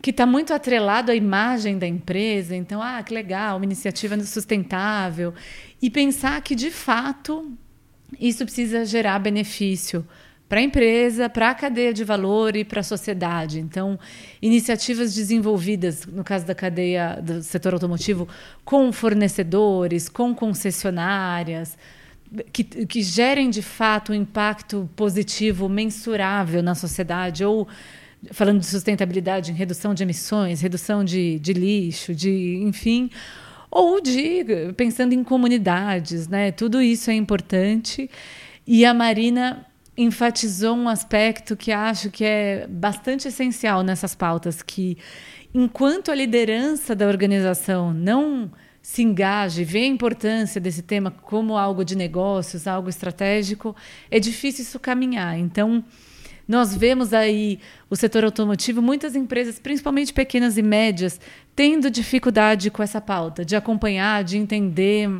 Que 0.00 0.10
está 0.10 0.24
muito 0.24 0.54
atrelado 0.54 1.10
à 1.10 1.16
imagem 1.16 1.76
da 1.76 1.84
empresa. 1.84 2.54
Então, 2.54 2.80
ah, 2.80 3.02
que 3.02 3.12
legal, 3.12 3.56
uma 3.56 3.64
iniciativa 3.64 4.16
sustentável. 4.20 5.34
E 5.82 5.90
pensar 5.90 6.40
que, 6.42 6.54
de 6.54 6.70
fato, 6.70 7.50
isso 8.20 8.44
precisa 8.44 8.84
gerar 8.84 9.18
benefício 9.18 10.06
para 10.48 10.60
a 10.60 10.62
empresa, 10.62 11.28
para 11.28 11.50
a 11.50 11.54
cadeia 11.56 11.92
de 11.92 12.04
valor 12.04 12.54
e 12.54 12.64
para 12.64 12.82
a 12.82 12.84
sociedade. 12.84 13.58
Então, 13.58 13.98
iniciativas 14.40 15.12
desenvolvidas, 15.12 16.06
no 16.06 16.22
caso 16.22 16.46
da 16.46 16.54
cadeia 16.54 17.20
do 17.20 17.42
setor 17.42 17.74
automotivo, 17.74 18.28
com 18.64 18.92
fornecedores, 18.92 20.08
com 20.08 20.32
concessionárias, 20.32 21.76
que, 22.52 22.64
que 22.64 23.02
gerem 23.02 23.50
de 23.50 23.62
fato 23.62 24.12
um 24.12 24.14
impacto 24.14 24.88
positivo 24.96 25.68
mensurável 25.68 26.62
na 26.62 26.74
sociedade, 26.74 27.44
ou 27.44 27.68
falando 28.32 28.60
de 28.60 28.66
sustentabilidade 28.66 29.50
em 29.50 29.54
redução 29.54 29.94
de 29.94 30.02
emissões, 30.02 30.60
redução 30.60 31.04
de, 31.04 31.38
de 31.38 31.52
lixo, 31.52 32.14
de 32.14 32.56
enfim, 32.62 33.10
ou 33.70 34.00
de 34.00 34.72
pensando 34.76 35.12
em 35.12 35.24
comunidades, 35.24 36.28
né? 36.28 36.52
Tudo 36.52 36.80
isso 36.80 37.10
é 37.10 37.14
importante. 37.14 38.10
E 38.66 38.84
a 38.84 38.94
Marina 38.94 39.66
enfatizou 39.96 40.76
um 40.76 40.88
aspecto 40.88 41.56
que 41.56 41.70
acho 41.70 42.10
que 42.10 42.24
é 42.24 42.66
bastante 42.68 43.28
essencial 43.28 43.82
nessas 43.82 44.14
pautas, 44.14 44.62
que 44.62 44.98
enquanto 45.52 46.10
a 46.10 46.14
liderança 46.14 46.94
da 46.96 47.06
organização 47.06 47.92
não 47.92 48.50
se 48.84 49.02
engaje, 49.02 49.64
vê 49.64 49.78
a 49.78 49.86
importância 49.86 50.60
desse 50.60 50.82
tema 50.82 51.10
como 51.10 51.56
algo 51.56 51.82
de 51.82 51.96
negócios, 51.96 52.66
algo 52.66 52.90
estratégico, 52.90 53.74
é 54.10 54.20
difícil 54.20 54.62
isso 54.62 54.78
caminhar. 54.78 55.38
Então, 55.38 55.82
nós 56.46 56.76
vemos 56.76 57.14
aí 57.14 57.58
o 57.88 57.96
setor 57.96 58.24
automotivo, 58.24 58.82
muitas 58.82 59.16
empresas, 59.16 59.58
principalmente 59.58 60.12
pequenas 60.12 60.58
e 60.58 60.62
médias, 60.62 61.18
tendo 61.56 61.90
dificuldade 61.90 62.70
com 62.70 62.82
essa 62.82 63.00
pauta, 63.00 63.42
de 63.42 63.56
acompanhar, 63.56 64.22
de 64.22 64.36
entender, 64.36 65.10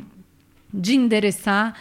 de 0.70 0.94
endereçar. 0.94 1.74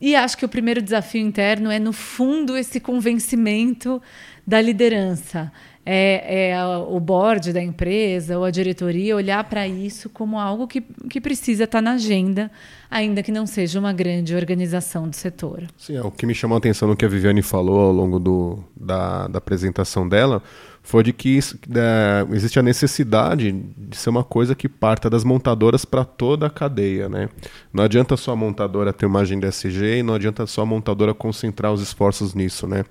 E 0.00 0.16
acho 0.16 0.38
que 0.38 0.46
o 0.46 0.48
primeiro 0.48 0.80
desafio 0.80 1.20
interno 1.20 1.70
é, 1.70 1.78
no 1.78 1.92
fundo, 1.92 2.56
esse 2.56 2.80
convencimento 2.80 4.00
da 4.46 4.62
liderança 4.62 5.52
é, 5.90 6.50
é 6.50 6.66
o 6.86 7.00
board 7.00 7.50
da 7.50 7.62
empresa 7.62 8.36
ou 8.36 8.44
a 8.44 8.50
diretoria 8.50 9.16
olhar 9.16 9.42
para 9.44 9.66
isso 9.66 10.10
como 10.10 10.38
algo 10.38 10.68
que, 10.68 10.82
que 11.08 11.18
precisa 11.18 11.64
estar 11.64 11.78
tá 11.78 11.82
na 11.82 11.92
agenda, 11.92 12.50
ainda 12.90 13.22
que 13.22 13.32
não 13.32 13.46
seja 13.46 13.78
uma 13.80 13.90
grande 13.90 14.34
organização 14.34 15.08
do 15.08 15.16
setor. 15.16 15.62
Sim, 15.78 15.96
é, 15.96 16.02
o 16.02 16.10
que 16.10 16.26
me 16.26 16.34
chamou 16.34 16.56
a 16.56 16.58
atenção 16.58 16.88
no 16.88 16.94
que 16.94 17.06
a 17.06 17.08
Viviane 17.08 17.40
falou 17.40 17.80
ao 17.80 17.92
longo 17.92 18.18
do, 18.18 18.62
da, 18.76 19.28
da 19.28 19.38
apresentação 19.38 20.06
dela 20.06 20.42
foi 20.82 21.02
de 21.02 21.12
que 21.14 21.38
é, 21.38 22.34
existe 22.34 22.58
a 22.58 22.62
necessidade 22.62 23.50
de 23.50 23.96
ser 23.96 24.10
uma 24.10 24.24
coisa 24.24 24.54
que 24.54 24.68
parta 24.68 25.08
das 25.08 25.24
montadoras 25.24 25.86
para 25.86 26.04
toda 26.04 26.46
a 26.46 26.50
cadeia. 26.50 27.08
Né? 27.08 27.30
Não 27.72 27.82
adianta 27.82 28.14
só 28.14 28.32
a 28.32 28.36
montadora 28.36 28.92
ter 28.92 29.06
uma 29.06 29.20
agenda 29.20 29.48
SG 29.48 30.00
e 30.00 30.02
não 30.02 30.14
adianta 30.14 30.46
só 30.46 30.62
a 30.62 30.66
montadora 30.66 31.14
concentrar 31.14 31.72
os 31.72 31.80
esforços 31.80 32.34
nisso. 32.34 32.66
Né? 32.66 32.84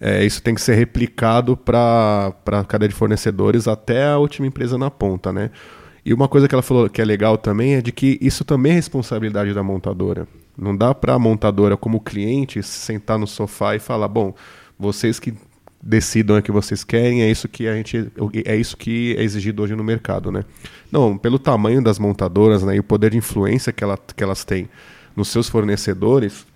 É, 0.00 0.24
isso 0.24 0.42
tem 0.42 0.54
que 0.54 0.60
ser 0.60 0.74
replicado 0.74 1.56
para 1.56 2.34
a 2.46 2.64
cadeia 2.64 2.88
de 2.88 2.94
fornecedores 2.94 3.66
até 3.66 4.06
a 4.06 4.18
última 4.18 4.46
empresa 4.46 4.76
na 4.76 4.90
ponta, 4.90 5.32
né? 5.32 5.50
E 6.04 6.14
uma 6.14 6.28
coisa 6.28 6.46
que 6.46 6.54
ela 6.54 6.62
falou 6.62 6.88
que 6.88 7.00
é 7.00 7.04
legal 7.04 7.36
também 7.36 7.74
é 7.74 7.82
de 7.82 7.90
que 7.90 8.18
isso 8.20 8.44
também 8.44 8.72
é 8.72 8.74
responsabilidade 8.76 9.52
da 9.52 9.62
montadora. 9.62 10.28
Não 10.56 10.76
dá 10.76 10.94
para 10.94 11.14
a 11.14 11.18
montadora, 11.18 11.76
como 11.76 12.00
cliente, 12.00 12.62
sentar 12.62 13.18
no 13.18 13.26
sofá 13.26 13.74
e 13.74 13.80
falar, 13.80 14.06
bom, 14.06 14.32
vocês 14.78 15.18
que 15.18 15.34
decidam 15.82 16.38
o 16.38 16.42
que 16.42 16.52
vocês 16.52 16.84
querem, 16.84 17.22
é 17.22 17.30
isso 17.30 17.48
que 17.48 17.66
a 17.66 17.74
gente 17.74 18.10
é 18.44 18.56
isso 18.56 18.76
que 18.76 19.14
é 19.18 19.22
exigido 19.22 19.62
hoje 19.62 19.74
no 19.74 19.84
mercado, 19.84 20.30
né? 20.30 20.44
Não, 20.90 21.16
pelo 21.16 21.38
tamanho 21.38 21.82
das 21.82 21.98
montadoras, 21.98 22.62
né, 22.62 22.76
e 22.76 22.80
o 22.80 22.84
poder 22.84 23.10
de 23.10 23.18
influência 23.18 23.72
que, 23.72 23.82
ela, 23.84 23.98
que 23.98 24.22
elas 24.22 24.44
têm 24.44 24.68
nos 25.14 25.28
seus 25.28 25.48
fornecedores, 25.48 26.46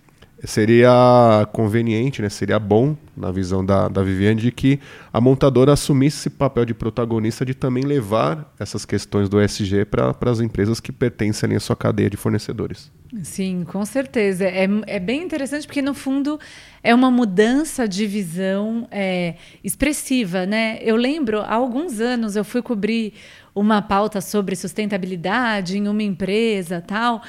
seria 0.45 1.49
conveniente, 1.53 2.23
né? 2.23 2.29
seria 2.29 2.59
bom, 2.59 2.97
na 3.17 3.31
visão 3.31 3.65
da, 3.65 3.89
da 3.89 4.03
Viviane, 4.03 4.41
de 4.41 4.51
que 4.51 4.81
a 5.13 5.21
montadora 5.21 5.73
assumisse 5.73 6.19
esse 6.19 6.31
papel 6.31 6.65
de 6.65 6.73
protagonista 6.73 7.45
de 7.45 7.55
também 7.55 7.85
levar 7.85 8.53
essas 8.59 8.85
questões 8.85 9.29
do 9.29 9.41
ESG 9.41 9.85
para 9.85 10.15
as 10.31 10.41
empresas 10.41 10.81
que 10.81 10.91
pertencem 10.91 11.55
à 11.55 11.61
sua 11.61 11.77
cadeia 11.77 12.09
de 12.09 12.17
fornecedores. 12.17 12.91
Sim, 13.23 13.65
com 13.65 13.85
certeza. 13.85 14.45
É, 14.45 14.67
é 14.87 15.01
bem 15.01 15.23
interessante 15.23 15.67
porque, 15.67 15.83
no 15.83 15.93
fundo, 15.93 16.39
é 16.83 16.95
uma 16.95 17.11
mudança 17.11 17.87
de 17.87 18.07
visão 18.07 18.87
é, 18.91 19.35
expressiva. 19.65 20.47
Né? 20.47 20.79
Eu 20.83 20.97
lembro, 20.97 21.41
há 21.41 21.55
alguns 21.55 22.01
anos, 22.01 22.37
eu 22.37 22.45
fui 22.45 22.63
cobrir 22.63 23.13
uma 23.55 23.83
pauta 23.83 24.21
sobre 24.21 24.55
sustentabilidade 24.55 25.77
em 25.77 25.89
uma 25.89 26.03
empresa 26.03 26.81
tal. 26.81 27.21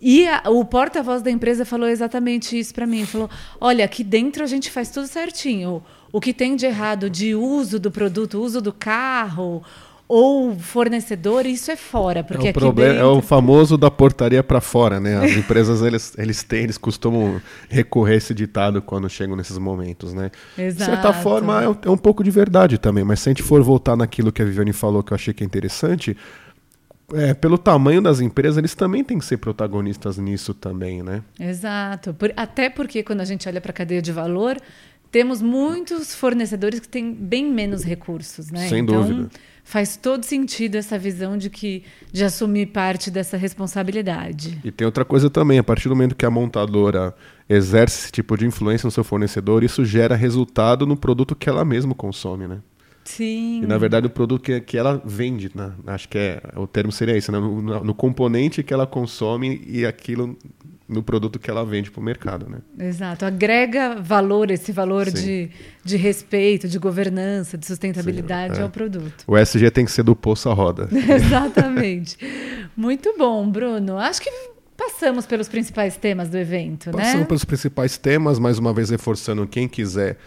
E 0.00 0.26
a, 0.28 0.42
o 0.46 0.64
porta-voz 0.64 1.22
da 1.22 1.30
empresa 1.30 1.64
falou 1.64 1.88
exatamente 1.88 2.58
isso 2.58 2.72
para 2.74 2.86
mim. 2.86 3.04
Falou: 3.04 3.28
olha, 3.60 3.84
aqui 3.84 4.04
dentro 4.04 4.44
a 4.44 4.46
gente 4.46 4.70
faz 4.70 4.90
tudo 4.90 5.06
certinho. 5.06 5.82
O 6.12 6.20
que 6.20 6.32
tem 6.32 6.56
de 6.56 6.66
errado 6.66 7.10
de 7.10 7.34
uso 7.34 7.78
do 7.78 7.90
produto, 7.90 8.40
uso 8.40 8.60
do 8.60 8.72
carro 8.72 9.62
ou 10.08 10.58
fornecedor, 10.58 11.44
isso 11.44 11.70
é 11.70 11.76
fora, 11.76 12.24
porque 12.24 12.46
é 12.48 12.50
o 12.50 12.54
problema 12.54 12.94
dentro... 12.94 13.06
é 13.06 13.18
o 13.18 13.20
famoso 13.20 13.76
da 13.76 13.90
portaria 13.90 14.42
para 14.42 14.58
fora, 14.58 14.98
né? 14.98 15.18
As 15.22 15.32
empresas 15.32 15.82
eles, 15.82 16.14
eles 16.16 16.42
têm, 16.42 16.64
eles 16.64 16.78
costumam 16.78 17.38
recorrer 17.68 18.14
a 18.14 18.16
esse 18.16 18.32
ditado 18.32 18.80
quando 18.80 19.06
chegam 19.10 19.36
nesses 19.36 19.58
momentos, 19.58 20.14
né? 20.14 20.30
Exato. 20.56 20.78
De 20.78 20.84
certa 20.96 21.12
forma 21.12 21.62
é 21.62 21.68
um, 21.68 21.76
é 21.82 21.90
um 21.90 21.98
pouco 21.98 22.24
de 22.24 22.30
verdade 22.30 22.78
também, 22.78 23.04
mas 23.04 23.20
se 23.20 23.28
a 23.28 23.30
gente 23.32 23.42
for 23.42 23.62
voltar 23.62 23.96
naquilo 23.96 24.32
que 24.32 24.40
a 24.40 24.46
Viviane 24.46 24.72
falou 24.72 25.02
que 25.02 25.12
eu 25.12 25.14
achei 25.14 25.34
que 25.34 25.44
é 25.44 25.46
interessante, 25.46 26.16
é, 27.12 27.32
pelo 27.32 27.56
tamanho 27.56 28.02
das 28.02 28.20
empresas, 28.20 28.58
eles 28.58 28.74
também 28.74 29.02
têm 29.02 29.18
que 29.18 29.24
ser 29.24 29.38
protagonistas 29.38 30.18
nisso 30.18 30.52
também, 30.52 31.02
né? 31.02 31.22
Exato. 31.40 32.12
Por, 32.12 32.32
até 32.36 32.68
porque 32.68 33.02
quando 33.02 33.20
a 33.20 33.24
gente 33.24 33.48
olha 33.48 33.60
para 33.60 33.70
a 33.70 33.74
cadeia 33.74 34.02
de 34.02 34.12
valor, 34.12 34.58
temos 35.10 35.40
muitos 35.40 36.14
fornecedores 36.14 36.80
que 36.80 36.88
têm 36.88 37.12
bem 37.12 37.50
menos 37.50 37.82
recursos, 37.82 38.50
né? 38.50 38.68
Sem 38.68 38.82
então, 38.82 39.02
dúvida. 39.02 39.30
Faz 39.64 39.96
todo 39.96 40.24
sentido 40.24 40.76
essa 40.76 40.98
visão 40.98 41.36
de 41.36 41.50
que 41.50 41.82
de 42.10 42.24
assumir 42.24 42.66
parte 42.66 43.10
dessa 43.10 43.36
responsabilidade. 43.36 44.58
E 44.64 44.70
tem 44.70 44.86
outra 44.86 45.04
coisa 45.04 45.28
também, 45.28 45.58
a 45.58 45.64
partir 45.64 45.88
do 45.88 45.94
momento 45.94 46.16
que 46.16 46.24
a 46.24 46.30
montadora 46.30 47.14
exerce 47.48 48.04
esse 48.04 48.12
tipo 48.12 48.36
de 48.36 48.46
influência 48.46 48.86
no 48.86 48.90
seu 48.90 49.04
fornecedor, 49.04 49.62
isso 49.62 49.84
gera 49.84 50.14
resultado 50.14 50.86
no 50.86 50.96
produto 50.96 51.36
que 51.36 51.50
ela 51.50 51.64
mesma 51.66 51.94
consome, 51.94 52.46
né? 52.46 52.60
Sim. 53.08 53.62
E 53.62 53.66
na 53.66 53.78
verdade 53.78 54.06
o 54.06 54.10
produto 54.10 54.42
que, 54.42 54.60
que 54.60 54.76
ela 54.76 55.00
vende, 55.02 55.50
né? 55.54 55.72
acho 55.86 56.08
que 56.08 56.18
é 56.18 56.42
o 56.56 56.66
termo 56.66 56.92
seria 56.92 57.16
isso, 57.16 57.32
né? 57.32 57.38
no, 57.38 57.62
no, 57.62 57.84
no, 57.84 57.94
componente 57.94 58.62
que 58.62 58.72
ela 58.72 58.86
consome 58.86 59.62
e 59.66 59.86
aquilo 59.86 60.36
no 60.86 61.02
produto 61.02 61.38
que 61.38 61.50
ela 61.50 61.64
vende 61.64 61.90
para 61.90 62.00
o 62.00 62.04
mercado. 62.04 62.48
Né? 62.48 62.58
Exato, 62.86 63.24
agrega 63.24 63.96
valor, 63.96 64.50
esse 64.50 64.72
valor 64.72 65.10
de, 65.10 65.50
de 65.82 65.96
respeito, 65.96 66.68
de 66.68 66.78
governança, 66.78 67.56
de 67.56 67.64
sustentabilidade 67.66 68.56
Sim, 68.56 68.60
é. 68.60 68.64
ao 68.64 68.70
produto. 68.70 69.24
O 69.26 69.36
SG 69.36 69.70
tem 69.70 69.86
que 69.86 69.90
ser 69.90 70.02
do 70.02 70.14
poço 70.14 70.50
à 70.50 70.54
roda. 70.54 70.88
Exatamente. 70.92 72.18
Muito 72.76 73.14
bom, 73.16 73.50
Bruno. 73.50 73.96
Acho 73.96 74.20
que 74.20 74.30
passamos 74.76 75.24
pelos 75.26 75.48
principais 75.48 75.96
temas 75.96 76.28
do 76.28 76.36
evento, 76.36 76.90
passamos 76.90 76.96
né? 76.96 77.04
Passamos 77.04 77.26
pelos 77.26 77.44
principais 77.44 77.98
temas, 77.98 78.38
mais 78.38 78.58
uma 78.58 78.72
vez 78.72 78.90
reforçando 78.90 79.46
quem 79.46 79.66
quiser 79.66 80.18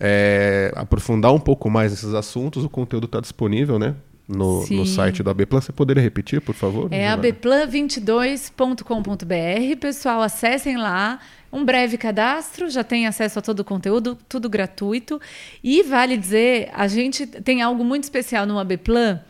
é, 0.00 0.72
aprofundar 0.74 1.32
um 1.32 1.38
pouco 1.38 1.70
mais 1.70 1.92
nesses 1.92 2.14
assuntos, 2.14 2.64
o 2.64 2.68
conteúdo 2.68 3.04
está 3.04 3.20
disponível, 3.20 3.78
né? 3.78 3.94
no, 4.30 4.66
no 4.68 4.86
site 4.86 5.22
da 5.22 5.34
Bplan. 5.34 5.60
Você 5.60 5.72
poderia 5.72 6.02
repetir, 6.02 6.40
por 6.40 6.54
favor? 6.54 6.88
É 6.92 7.08
abplan22.com.br. 7.08 9.76
Pessoal, 9.80 10.22
acessem 10.22 10.76
lá. 10.76 11.18
Um 11.52 11.64
breve 11.64 11.98
cadastro, 11.98 12.70
já 12.70 12.84
tem 12.84 13.08
acesso 13.08 13.40
a 13.40 13.42
todo 13.42 13.58
o 13.60 13.64
conteúdo, 13.64 14.16
tudo 14.28 14.48
gratuito. 14.48 15.20
E 15.64 15.82
vale 15.82 16.16
dizer, 16.16 16.70
a 16.72 16.86
gente 16.86 17.26
tem 17.26 17.60
algo 17.60 17.84
muito 17.84 18.04
especial 18.04 18.46
no 18.46 18.56
Abplan, 18.56 19.20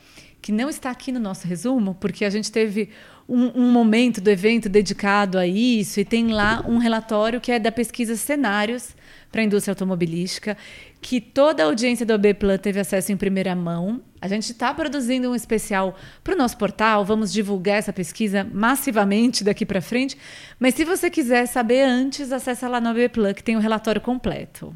que 0.42 0.52
não 0.52 0.68
está 0.68 0.90
aqui 0.90 1.10
no 1.10 1.18
nosso 1.18 1.48
resumo, 1.48 1.96
porque 1.98 2.26
a 2.26 2.30
gente 2.30 2.52
teve 2.52 2.90
um, 3.26 3.62
um, 3.62 3.72
momento 3.72 4.20
do 4.20 4.28
evento 4.28 4.68
dedicado 4.68 5.38
a 5.38 5.46
isso 5.46 5.98
e 5.98 6.04
tem 6.04 6.26
lá 6.26 6.62
um 6.68 6.76
relatório 6.76 7.40
que 7.40 7.50
é 7.50 7.58
da 7.58 7.72
pesquisa 7.72 8.14
Cenários 8.16 8.94
para 9.30 9.40
a 9.40 9.44
indústria 9.44 9.72
automobilística, 9.72 10.56
que 11.00 11.20
toda 11.20 11.62
a 11.62 11.66
audiência 11.66 12.04
do 12.04 12.12
ABPlan 12.12 12.58
teve 12.58 12.80
acesso 12.80 13.12
em 13.12 13.16
primeira 13.16 13.54
mão. 13.54 14.00
A 14.20 14.28
gente 14.28 14.50
está 14.50 14.74
produzindo 14.74 15.30
um 15.30 15.34
especial 15.34 15.96
para 16.22 16.34
o 16.34 16.36
nosso 16.36 16.56
portal, 16.56 17.04
vamos 17.04 17.32
divulgar 17.32 17.78
essa 17.78 17.92
pesquisa 17.92 18.46
massivamente 18.52 19.44
daqui 19.44 19.64
para 19.64 19.80
frente. 19.80 20.16
Mas 20.58 20.74
se 20.74 20.84
você 20.84 21.08
quiser 21.08 21.46
saber 21.46 21.82
antes, 21.82 22.32
acessa 22.32 22.68
lá 22.68 22.80
no 22.80 22.88
ABPlan, 22.88 23.32
que 23.32 23.42
tem 23.42 23.56
o 23.56 23.60
relatório 23.60 24.00
completo. 24.00 24.74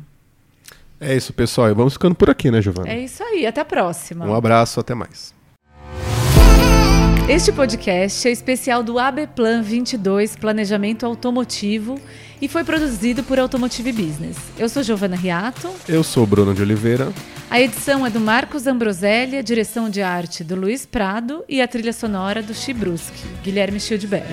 É 1.01 1.15
isso, 1.15 1.33
pessoal. 1.33 1.69
E 1.69 1.75
vamos 1.75 1.95
ficando 1.95 2.15
por 2.15 2.31
aqui, 2.31 2.51
né, 2.51 2.63
Giovana? 2.63 2.89
É 2.89 3.01
isso 3.01 3.23
aí. 3.23 3.47
Até 3.47 3.61
a 3.61 3.65
próxima. 3.65 4.25
Um 4.25 4.35
abraço, 4.35 4.81
até 4.81 4.95
mais. 4.95 5.35
Este 7.27 7.51
podcast 7.51 8.29
é 8.29 8.31
especial 8.31 8.83
do 8.83 8.99
AB 8.99 9.27
Plan 9.29 9.63
22 9.63 10.37
Planejamento 10.37 11.07
Automotivo 11.07 11.99
e 12.45 12.49
foi 12.49 12.63
produzido 12.63 13.23
por 13.23 13.39
Automotive 13.39 13.91
Business. 13.91 14.37
Eu 14.59 14.69
sou 14.69 14.83
Giovana 14.83 15.17
Riato. 15.17 15.71
Eu 15.89 16.05
sou 16.05 16.27
Bruno 16.27 16.53
de 16.53 16.61
Oliveira. 16.61 17.11
A 17.51 17.59
edição 17.59 18.05
é 18.05 18.11
do 18.11 18.21
Marcos 18.21 18.67
Ambroselli, 18.67 19.39
a 19.39 19.43
direção 19.43 19.89
de 19.89 20.03
arte 20.03 20.45
do 20.45 20.55
Luiz 20.55 20.85
Prado 20.85 21.43
e 21.49 21.63
a 21.63 21.67
trilha 21.67 21.93
sonora 21.93 22.43
do 22.43 22.53
Chibruski, 22.53 23.27
Guilherme 23.43 23.81
Schildberg. 23.81 24.27